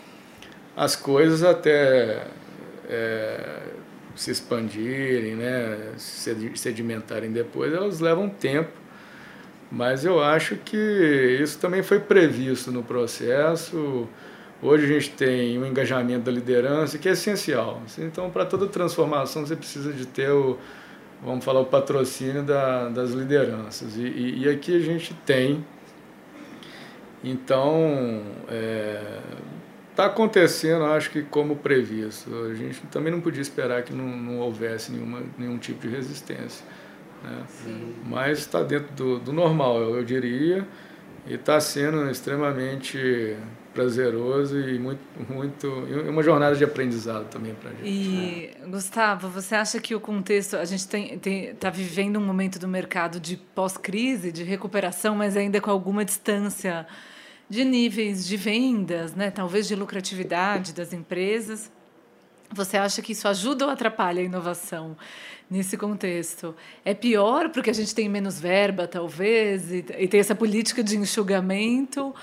as 0.76 0.94
coisas 0.94 1.42
até 1.42 2.26
é, 2.88 3.60
se 4.14 4.30
expandirem, 4.30 5.34
né, 5.34 5.92
se 5.96 6.34
sedimentarem 6.54 7.30
depois, 7.30 7.72
elas 7.72 8.00
levam 8.00 8.28
tempo. 8.28 8.70
Mas 9.70 10.04
eu 10.04 10.22
acho 10.22 10.56
que 10.56 10.76
isso 11.42 11.58
também 11.58 11.82
foi 11.82 11.98
previsto 11.98 12.70
no 12.70 12.82
processo. 12.82 14.08
Hoje 14.62 14.84
a 14.84 14.88
gente 14.88 15.10
tem 15.10 15.58
um 15.58 15.66
engajamento 15.66 16.24
da 16.24 16.32
liderança 16.32 16.98
que 16.98 17.08
é 17.08 17.12
essencial. 17.12 17.82
Então, 17.98 18.30
para 18.30 18.46
toda 18.46 18.66
transformação, 18.68 19.44
você 19.44 19.56
precisa 19.56 19.92
de 19.92 20.06
ter 20.06 20.30
o, 20.30 20.56
vamos 21.22 21.44
falar, 21.44 21.60
o 21.60 21.66
patrocínio 21.66 22.42
da, 22.42 22.88
das 22.88 23.12
lideranças. 23.12 23.96
E, 23.96 24.02
e, 24.02 24.44
e, 24.44 24.48
aqui 24.48 24.76
a 24.76 24.80
gente 24.80 25.14
tem. 25.26 25.64
Então, 27.24 28.22
está 28.42 28.54
é, 28.54 29.20
tá 29.96 30.06
acontecendo, 30.06 30.84
acho 30.84 31.10
que 31.10 31.22
como 31.22 31.56
previsto. 31.56 32.30
A 32.50 32.54
gente 32.54 32.80
também 32.88 33.10
não 33.12 33.20
podia 33.20 33.42
esperar 33.42 33.82
que 33.82 33.92
não, 33.92 34.06
não 34.06 34.38
houvesse 34.38 34.92
nenhuma, 34.92 35.22
nenhum 35.36 35.58
tipo 35.58 35.80
de 35.80 35.88
resistência. 35.88 36.64
Né? 37.22 37.44
Mas 38.04 38.38
está 38.38 38.62
dentro 38.62 38.94
do, 38.94 39.18
do 39.18 39.32
normal, 39.32 39.80
eu, 39.80 39.96
eu 39.96 40.04
diria, 40.04 40.66
e 41.26 41.34
está 41.34 41.58
sendo 41.58 42.08
extremamente 42.10 43.36
prazeroso 43.76 44.58
e 44.58 44.78
muito, 44.78 45.00
muito 45.28 45.68
uma 46.08 46.22
jornada 46.22 46.56
de 46.56 46.64
aprendizado 46.64 47.28
também 47.28 47.54
para 47.54 47.70
gente. 47.72 47.82
E 47.84 48.50
Gustavo, 48.66 49.28
você 49.28 49.54
acha 49.54 49.78
que 49.78 49.94
o 49.94 50.00
contexto 50.00 50.56
a 50.56 50.64
gente 50.64 50.88
tem 50.88 51.14
está 51.14 51.68
vivendo 51.68 52.16
um 52.16 52.24
momento 52.24 52.58
do 52.58 52.66
mercado 52.66 53.20
de 53.20 53.36
pós-crise, 53.36 54.32
de 54.32 54.42
recuperação, 54.42 55.14
mas 55.14 55.36
ainda 55.36 55.60
com 55.60 55.70
alguma 55.70 56.04
distância 56.04 56.86
de 57.48 57.64
níveis 57.64 58.26
de 58.26 58.36
vendas, 58.36 59.14
né? 59.14 59.30
Talvez 59.30 59.68
de 59.68 59.76
lucratividade 59.76 60.72
das 60.72 60.92
empresas. 60.92 61.70
Você 62.52 62.76
acha 62.76 63.02
que 63.02 63.12
isso 63.12 63.28
ajuda 63.28 63.66
ou 63.66 63.70
atrapalha 63.70 64.22
a 64.22 64.24
inovação 64.24 64.96
nesse 65.50 65.76
contexto? 65.76 66.54
É 66.84 66.94
pior 66.94 67.50
porque 67.50 67.70
a 67.70 67.74
gente 67.74 67.94
tem 67.94 68.08
menos 68.08 68.40
verba, 68.40 68.86
talvez, 68.86 69.70
e, 69.70 69.84
e 69.98 70.08
tem 70.08 70.20
essa 70.20 70.34
política 70.34 70.82
de 70.82 70.96
enxugamento? 70.96 72.14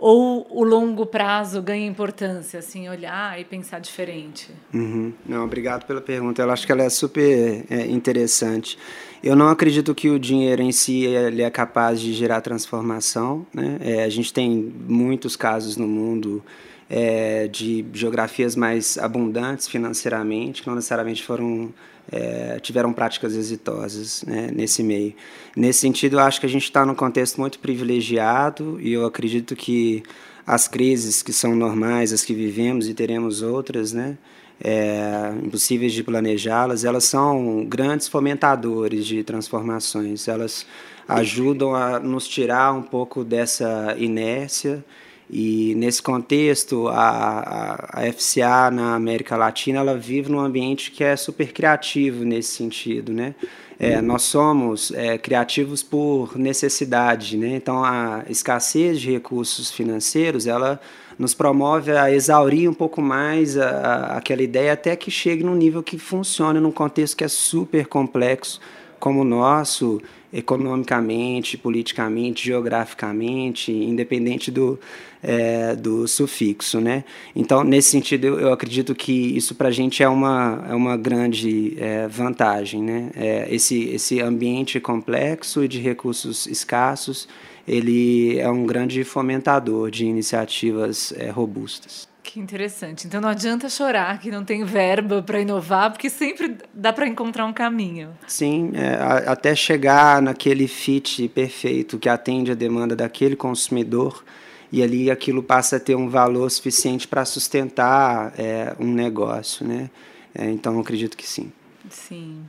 Ou 0.00 0.46
o 0.48 0.64
longo 0.64 1.04
prazo 1.04 1.60
ganha 1.60 1.86
importância, 1.86 2.58
assim, 2.58 2.88
olhar 2.88 3.38
e 3.38 3.44
pensar 3.44 3.80
diferente? 3.80 4.50
Uhum. 4.72 5.12
Não, 5.26 5.44
obrigado 5.44 5.84
pela 5.84 6.00
pergunta. 6.00 6.40
Eu 6.40 6.50
acho 6.50 6.64
que 6.64 6.72
ela 6.72 6.82
é 6.82 6.88
super 6.88 7.66
é, 7.68 7.86
interessante. 7.86 8.78
Eu 9.22 9.36
não 9.36 9.48
acredito 9.48 9.94
que 9.94 10.08
o 10.08 10.18
dinheiro 10.18 10.62
em 10.62 10.72
si 10.72 11.04
ele 11.04 11.42
é 11.42 11.50
capaz 11.50 12.00
de 12.00 12.14
gerar 12.14 12.40
transformação. 12.40 13.46
Né? 13.52 13.76
É, 13.80 14.04
a 14.04 14.08
gente 14.08 14.32
tem 14.32 14.72
muitos 14.88 15.36
casos 15.36 15.76
no 15.76 15.86
mundo 15.86 16.42
é, 16.88 17.46
de 17.46 17.84
geografias 17.92 18.56
mais 18.56 18.96
abundantes 18.96 19.68
financeiramente, 19.68 20.62
que 20.62 20.68
não 20.68 20.76
necessariamente 20.76 21.22
foram 21.22 21.74
é, 22.10 22.58
tiveram 22.60 22.92
práticas 22.92 23.34
exitosas 23.34 24.24
né, 24.26 24.50
nesse 24.52 24.82
meio. 24.82 25.14
Nesse 25.56 25.80
sentido, 25.80 26.16
eu 26.16 26.20
acho 26.20 26.40
que 26.40 26.46
a 26.46 26.48
gente 26.48 26.64
está 26.64 26.84
num 26.84 26.94
contexto 26.94 27.40
muito 27.40 27.58
privilegiado 27.58 28.80
e 28.80 28.92
eu 28.92 29.06
acredito 29.06 29.54
que 29.54 30.02
as 30.46 30.66
crises 30.66 31.22
que 31.22 31.32
são 31.32 31.54
normais, 31.54 32.12
as 32.12 32.24
que 32.24 32.34
vivemos 32.34 32.88
e 32.88 32.94
teremos 32.94 33.42
outras, 33.42 33.92
né, 33.92 34.18
é, 34.62 35.32
impossíveis 35.42 35.92
de 35.92 36.02
planejá-las, 36.02 36.84
elas 36.84 37.04
são 37.04 37.64
grandes 37.64 38.08
fomentadores 38.08 39.06
de 39.06 39.22
transformações. 39.22 40.28
Elas 40.28 40.66
ajudam 41.08 41.74
a 41.74 41.98
nos 41.98 42.28
tirar 42.28 42.72
um 42.72 42.82
pouco 42.82 43.24
dessa 43.24 43.94
inércia 43.98 44.84
e 45.32 45.74
nesse 45.76 46.02
contexto, 46.02 46.88
a, 46.88 47.88
a, 47.92 48.12
FCA 48.12 48.68
na 48.72 48.96
América 48.96 49.36
Latina 49.36 49.78
ela 49.78 49.96
vive 49.96 50.28
num 50.28 50.40
ambiente 50.40 50.90
que 50.90 51.04
é 51.04 51.14
super 51.14 51.52
criativo 51.52 52.24
nesse 52.24 52.54
sentido, 52.54 53.12
né? 53.12 53.36
É, 53.78 54.00
nós 54.02 54.22
somos 54.22 54.90
é, 54.90 55.16
criativos 55.16 55.82
por 55.84 56.36
necessidade, 56.36 57.36
né? 57.36 57.54
Então 57.54 57.84
a 57.84 58.24
escassez 58.28 59.00
de 59.00 59.12
recursos 59.12 59.70
financeiros 59.70 60.48
ela 60.48 60.80
nos 61.16 61.32
promove 61.32 61.92
a 61.92 62.12
exaurir 62.12 62.68
um 62.68 62.74
pouco 62.74 63.00
mais 63.00 63.56
a, 63.56 63.68
a, 63.68 64.16
aquela 64.16 64.42
ideia 64.42 64.72
até 64.72 64.96
que 64.96 65.12
chegue 65.12 65.44
num 65.44 65.54
nível 65.54 65.82
que 65.82 65.96
funcione 65.96 66.58
num 66.58 66.72
contexto 66.72 67.16
que 67.16 67.24
é 67.24 67.28
super 67.28 67.86
complexo 67.86 68.60
como 68.98 69.20
o 69.20 69.24
nosso 69.24 70.02
economicamente, 70.32 71.58
politicamente, 71.58 72.44
geograficamente, 72.44 73.72
independente 73.72 74.50
do, 74.50 74.78
é, 75.22 75.74
do 75.74 76.06
sufixo, 76.06 76.80
né? 76.80 77.04
Então, 77.34 77.64
nesse 77.64 77.90
sentido, 77.90 78.26
eu, 78.26 78.40
eu 78.40 78.52
acredito 78.52 78.94
que 78.94 79.12
isso 79.12 79.54
para 79.54 79.68
a 79.68 79.72
gente 79.72 80.02
é 80.02 80.08
uma, 80.08 80.64
é 80.68 80.74
uma 80.74 80.96
grande 80.96 81.76
é, 81.78 82.06
vantagem, 82.08 82.82
né? 82.82 83.10
É, 83.14 83.48
esse, 83.50 83.84
esse 83.88 84.20
ambiente 84.20 84.78
complexo 84.78 85.64
e 85.64 85.68
de 85.68 85.80
recursos 85.80 86.46
escassos, 86.46 87.28
ele 87.66 88.38
é 88.38 88.48
um 88.48 88.66
grande 88.66 89.04
fomentador 89.04 89.90
de 89.90 90.06
iniciativas 90.06 91.12
é, 91.16 91.30
robustas. 91.30 92.09
Que 92.32 92.38
interessante. 92.38 93.08
Então 93.08 93.20
não 93.20 93.28
adianta 93.28 93.68
chorar 93.68 94.20
que 94.20 94.30
não 94.30 94.44
tem 94.44 94.62
verba 94.62 95.20
para 95.20 95.40
inovar, 95.40 95.90
porque 95.90 96.08
sempre 96.08 96.58
dá 96.72 96.92
para 96.92 97.08
encontrar 97.08 97.44
um 97.44 97.52
caminho. 97.52 98.10
Sim, 98.28 98.70
é, 98.74 98.94
a, 98.94 99.32
até 99.32 99.52
chegar 99.52 100.22
naquele 100.22 100.68
fit 100.68 101.28
perfeito 101.30 101.98
que 101.98 102.08
atende 102.08 102.52
a 102.52 102.54
demanda 102.54 102.94
daquele 102.94 103.34
consumidor 103.34 104.24
e 104.70 104.80
ali 104.80 105.10
aquilo 105.10 105.42
passa 105.42 105.74
a 105.74 105.80
ter 105.80 105.96
um 105.96 106.08
valor 106.08 106.48
suficiente 106.48 107.08
para 107.08 107.24
sustentar 107.24 108.32
é, 108.38 108.76
um 108.78 108.92
negócio, 108.92 109.66
né? 109.66 109.90
É, 110.32 110.48
então 110.48 110.78
acredito 110.78 111.16
que 111.16 111.26
sim. 111.26 111.50
Sim. 111.88 112.44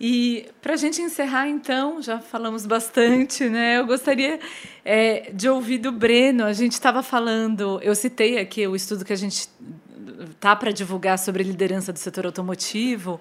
E 0.00 0.46
para 0.62 0.74
a 0.74 0.76
gente 0.76 1.02
encerrar, 1.02 1.48
então, 1.48 2.00
já 2.00 2.20
falamos 2.20 2.64
bastante, 2.64 3.48
né? 3.48 3.78
Eu 3.78 3.86
gostaria 3.86 4.38
é, 4.84 5.30
de 5.32 5.48
ouvir 5.48 5.78
do 5.78 5.90
Breno. 5.90 6.44
A 6.44 6.52
gente 6.52 6.72
estava 6.72 7.02
falando, 7.02 7.80
eu 7.82 7.94
citei 7.94 8.38
aqui 8.38 8.66
o 8.66 8.76
estudo 8.76 9.04
que 9.04 9.12
a 9.12 9.16
gente 9.16 9.48
tá 10.40 10.54
para 10.54 10.70
divulgar 10.70 11.18
sobre 11.18 11.42
liderança 11.42 11.92
do 11.92 11.98
setor 11.98 12.26
automotivo 12.26 13.20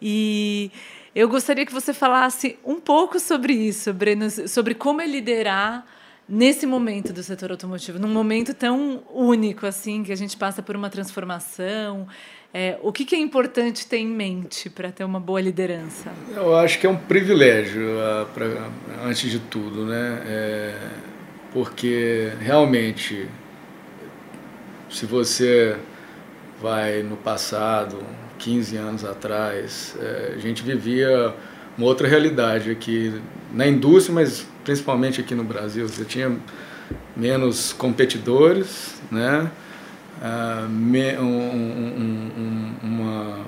e 0.00 0.70
eu 1.14 1.28
gostaria 1.28 1.66
que 1.66 1.72
você 1.72 1.92
falasse 1.92 2.58
um 2.64 2.80
pouco 2.80 3.20
sobre 3.20 3.52
isso, 3.52 3.92
Breno, 3.92 4.30
sobre 4.48 4.74
como 4.74 5.00
é 5.00 5.06
liderar 5.06 5.86
nesse 6.28 6.66
momento 6.66 7.12
do 7.12 7.22
setor 7.22 7.50
automotivo, 7.50 7.98
num 7.98 8.08
momento 8.08 8.54
tão 8.54 9.02
único 9.12 9.66
assim 9.66 10.02
que 10.02 10.12
a 10.12 10.16
gente 10.16 10.36
passa 10.36 10.62
por 10.62 10.74
uma 10.74 10.88
transformação. 10.88 12.08
É, 12.54 12.78
o 12.82 12.92
que, 12.92 13.06
que, 13.06 13.14
é 13.14 13.18
importante 13.18 13.86
ter 13.86 13.96
em 13.96 14.06
mente 14.06 14.68
para 14.68 14.92
ter 14.92 15.04
uma 15.04 15.18
boa 15.18 15.40
liderança? 15.40 16.12
Eu 16.34 16.54
acho 16.54 16.78
que 16.78 16.86
é 16.86 16.90
um 16.90 16.96
privilégio, 16.96 17.82
uh, 17.82 18.26
pra, 18.26 18.46
antes 19.06 19.30
de 19.30 19.38
tudo, 19.38 19.86
né? 19.86 20.22
É, 20.26 20.74
porque 21.50 22.30
realmente, 22.40 23.26
se 24.90 25.06
você 25.06 25.78
vai 26.60 27.02
no 27.02 27.16
passado, 27.16 27.98
15 28.38 28.76
anos 28.76 29.04
atrás, 29.04 29.96
é, 29.98 30.34
a 30.34 30.38
gente 30.38 30.62
vivia 30.62 31.34
uma 31.78 31.86
outra 31.86 32.06
realidade 32.06 32.70
aqui 32.70 33.18
na 33.50 33.66
indústria, 33.66 34.14
mas 34.14 34.46
principalmente 34.62 35.22
aqui 35.22 35.34
no 35.34 35.44
Brasil. 35.44 35.88
Você 35.88 36.04
tinha 36.04 36.36
menos 37.16 37.72
competidores, 37.72 39.00
né? 39.10 39.50
Uh, 40.22 40.68
me, 40.68 41.16
um, 41.18 42.30
um, 42.38 42.74
uma, 42.82 43.46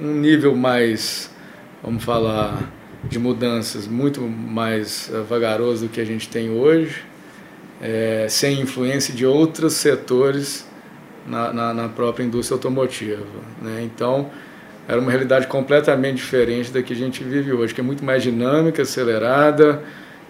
um 0.00 0.14
nível 0.20 0.54
mais, 0.54 1.30
vamos 1.82 2.04
falar, 2.04 2.70
de 3.04 3.18
mudanças 3.18 3.86
muito 3.86 4.20
mais 4.20 5.10
uh, 5.12 5.24
vagaroso 5.24 5.86
do 5.86 5.90
que 5.90 6.00
a 6.00 6.04
gente 6.04 6.28
tem 6.28 6.50
hoje, 6.50 7.02
é, 7.82 8.26
sem 8.28 8.60
influência 8.60 9.12
de 9.12 9.26
outros 9.26 9.74
setores 9.74 10.66
na, 11.26 11.52
na, 11.52 11.74
na 11.74 11.88
própria 11.88 12.24
indústria 12.24 12.56
automotiva. 12.56 13.24
Né? 13.60 13.82
Então, 13.82 14.30
era 14.86 15.00
uma 15.00 15.10
realidade 15.10 15.46
completamente 15.46 16.16
diferente 16.16 16.70
da 16.70 16.82
que 16.82 16.92
a 16.92 16.96
gente 16.96 17.24
vive 17.24 17.52
hoje, 17.52 17.74
que 17.74 17.80
é 17.80 17.84
muito 17.84 18.04
mais 18.04 18.22
dinâmica, 18.22 18.82
acelerada, 18.82 19.82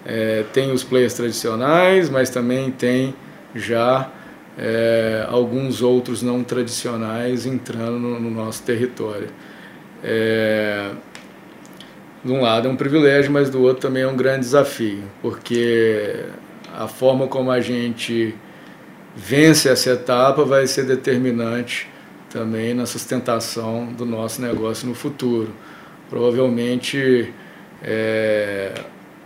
é, 0.07 0.45
tem 0.53 0.73
os 0.73 0.83
players 0.83 1.15
tradicionais, 1.15 2.09
mas 2.09 2.31
também 2.31 2.71
tem 2.71 3.15
já 3.55 4.11
é, 4.59 5.27
alguns 5.29 5.83
outros 5.83 6.23
não 6.23 6.45
tradicionais 6.45 7.47
entrando 7.47 7.99
no, 7.99 8.21
no 8.21 8.31
nosso 8.31 8.63
território. 8.63 9.29
É, 10.03 10.91
de 12.25 12.33
um 12.33 12.41
lado 12.41 12.69
é 12.69 12.71
um 12.71 12.77
privilégio, 12.77 13.31
mas 13.31 13.51
do 13.51 13.63
outro 13.63 13.83
também 13.83 14.03
é 14.03 14.09
um 14.09 14.17
grande 14.17 14.41
desafio, 14.41 15.03
porque 15.21 16.25
a 16.75 16.89
forma 16.89 17.27
como 17.27 17.51
a 17.51 17.61
gente 17.61 18.35
vence 19.15 19.69
essa 19.69 19.91
etapa 19.91 20.45
vai 20.45 20.67
ser 20.67 20.85
determinante 20.85 21.89
também 22.31 22.75
na 22.75 22.87
sustentação 22.87 23.87
do 23.93 24.05
nosso 24.05 24.43
negócio 24.43 24.89
no 24.89 24.95
futuro. 24.95 25.53
Provavelmente 26.11 27.33
é, 27.83 28.73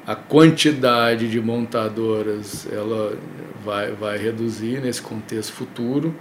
a 0.08 0.16
quantidade 0.16 1.30
de 1.30 1.38
montadoras 1.38 2.66
ela 2.72 3.18
vai, 3.62 3.92
vai 3.92 4.16
reduzir 4.16 4.80
nesse 4.80 5.02
contexto 5.02 5.52
futuro, 5.52 6.16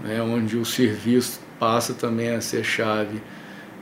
né, 0.00 0.22
onde 0.22 0.56
o 0.56 0.64
serviço 0.64 1.40
passa 1.58 1.92
também 1.92 2.28
a 2.30 2.40
ser 2.40 2.62
chave 2.62 3.20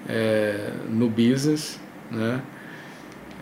é, 0.09 0.71
no 0.89 1.11
business. 1.11 1.79
Né? 2.11 2.41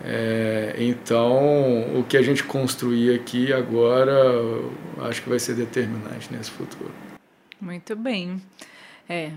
É, 0.03 0.75
então, 0.77 1.97
o 1.97 2.03
que 2.03 2.17
a 2.17 2.21
gente 2.21 2.43
construir 2.43 3.15
aqui 3.15 3.53
agora, 3.53 4.13
acho 5.03 5.23
que 5.23 5.29
vai 5.29 5.39
ser 5.39 5.53
determinante 5.53 6.27
nesse 6.33 6.51
futuro. 6.51 6.91
Muito 7.61 7.95
bem. 7.95 8.41
É, 9.07 9.31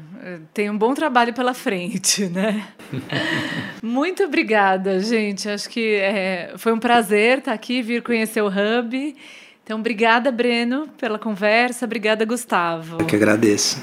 tem 0.55 0.71
um 0.71 0.79
bom 0.79 0.95
trabalho 0.95 1.35
pela 1.35 1.53
frente, 1.53 2.27
né? 2.27 2.69
Muito 3.83 4.23
obrigada, 4.23 5.01
gente. 5.01 5.49
Acho 5.49 5.69
que 5.69 5.97
é, 5.97 6.55
foi 6.57 6.73
um 6.73 6.79
prazer 6.79 7.39
estar 7.39 7.53
aqui, 7.53 7.83
vir 7.83 8.03
conhecer 8.03 8.43
o 8.43 8.49
Hub. 8.49 9.17
Então, 9.65 9.81
obrigada, 9.81 10.31
Breno, 10.31 10.89
pela 10.97 11.19
conversa. 11.19 11.85
Obrigada, 11.85 12.25
Gustavo. 12.25 12.99
Eu 13.01 13.07
que 13.07 13.17
agradeço. 13.17 13.83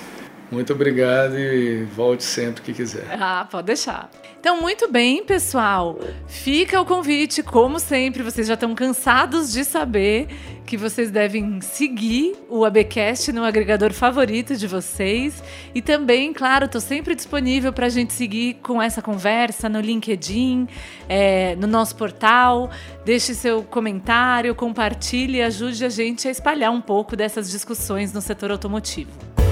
Muito 0.53 0.71
obrigado 0.71 1.35
e 1.35 1.83
volte 1.83 2.23
sempre 2.23 2.61
que 2.61 2.73
quiser. 2.73 3.07
Ah, 3.19 3.47
pode 3.49 3.65
deixar. 3.65 4.07
Então, 4.39 4.61
muito 4.61 4.91
bem, 4.91 5.23
pessoal. 5.23 5.97
Fica 6.27 6.79
o 6.79 6.85
convite, 6.85 7.41
como 7.41 7.79
sempre, 7.79 8.21
vocês 8.21 8.45
já 8.45 8.53
estão 8.53 8.75
cansados 8.75 9.51
de 9.51 9.65
saber 9.65 10.27
que 10.63 10.77
vocês 10.77 11.09
devem 11.09 11.59
seguir 11.59 12.35
o 12.47 12.63
ABcast 12.65 13.31
no 13.31 13.43
agregador 13.43 13.91
favorito 13.93 14.55
de 14.55 14.67
vocês. 14.67 15.43
E 15.73 15.81
também, 15.81 16.31
claro, 16.31 16.65
estou 16.65 16.79
sempre 16.79 17.15
disponível 17.15 17.73
para 17.73 17.87
a 17.87 17.89
gente 17.89 18.13
seguir 18.13 18.59
com 18.61 18.79
essa 18.79 19.01
conversa 19.01 19.67
no 19.67 19.79
LinkedIn, 19.79 20.67
é, 21.09 21.55
no 21.55 21.65
nosso 21.65 21.95
portal. 21.95 22.69
Deixe 23.03 23.33
seu 23.33 23.63
comentário, 23.63 24.53
compartilhe 24.53 25.39
e 25.39 25.41
ajude 25.41 25.83
a 25.83 25.89
gente 25.89 26.27
a 26.27 26.31
espalhar 26.31 26.71
um 26.71 26.81
pouco 26.81 27.15
dessas 27.15 27.49
discussões 27.49 28.13
no 28.13 28.21
setor 28.21 28.51
automotivo. 28.51 29.42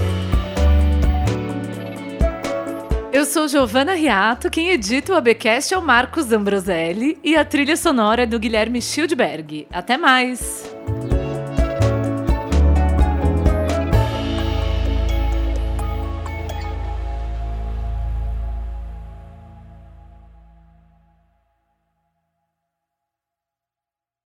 Eu 3.14 3.26
sou 3.26 3.46
Giovana 3.46 3.94
Riato, 3.94 4.50
quem 4.50 4.70
edita 4.70 5.12
o 5.12 5.16
ABcast 5.18 5.74
é 5.74 5.78
o 5.78 5.82
Marcos 5.82 6.32
Ambroselli 6.32 7.20
e 7.22 7.36
a 7.36 7.44
trilha 7.44 7.76
sonora 7.76 8.24
é 8.24 8.26
do 8.26 8.40
Guilherme 8.40 8.82
Schildberg. 8.82 9.68
Até 9.70 9.98
mais! 9.98 10.64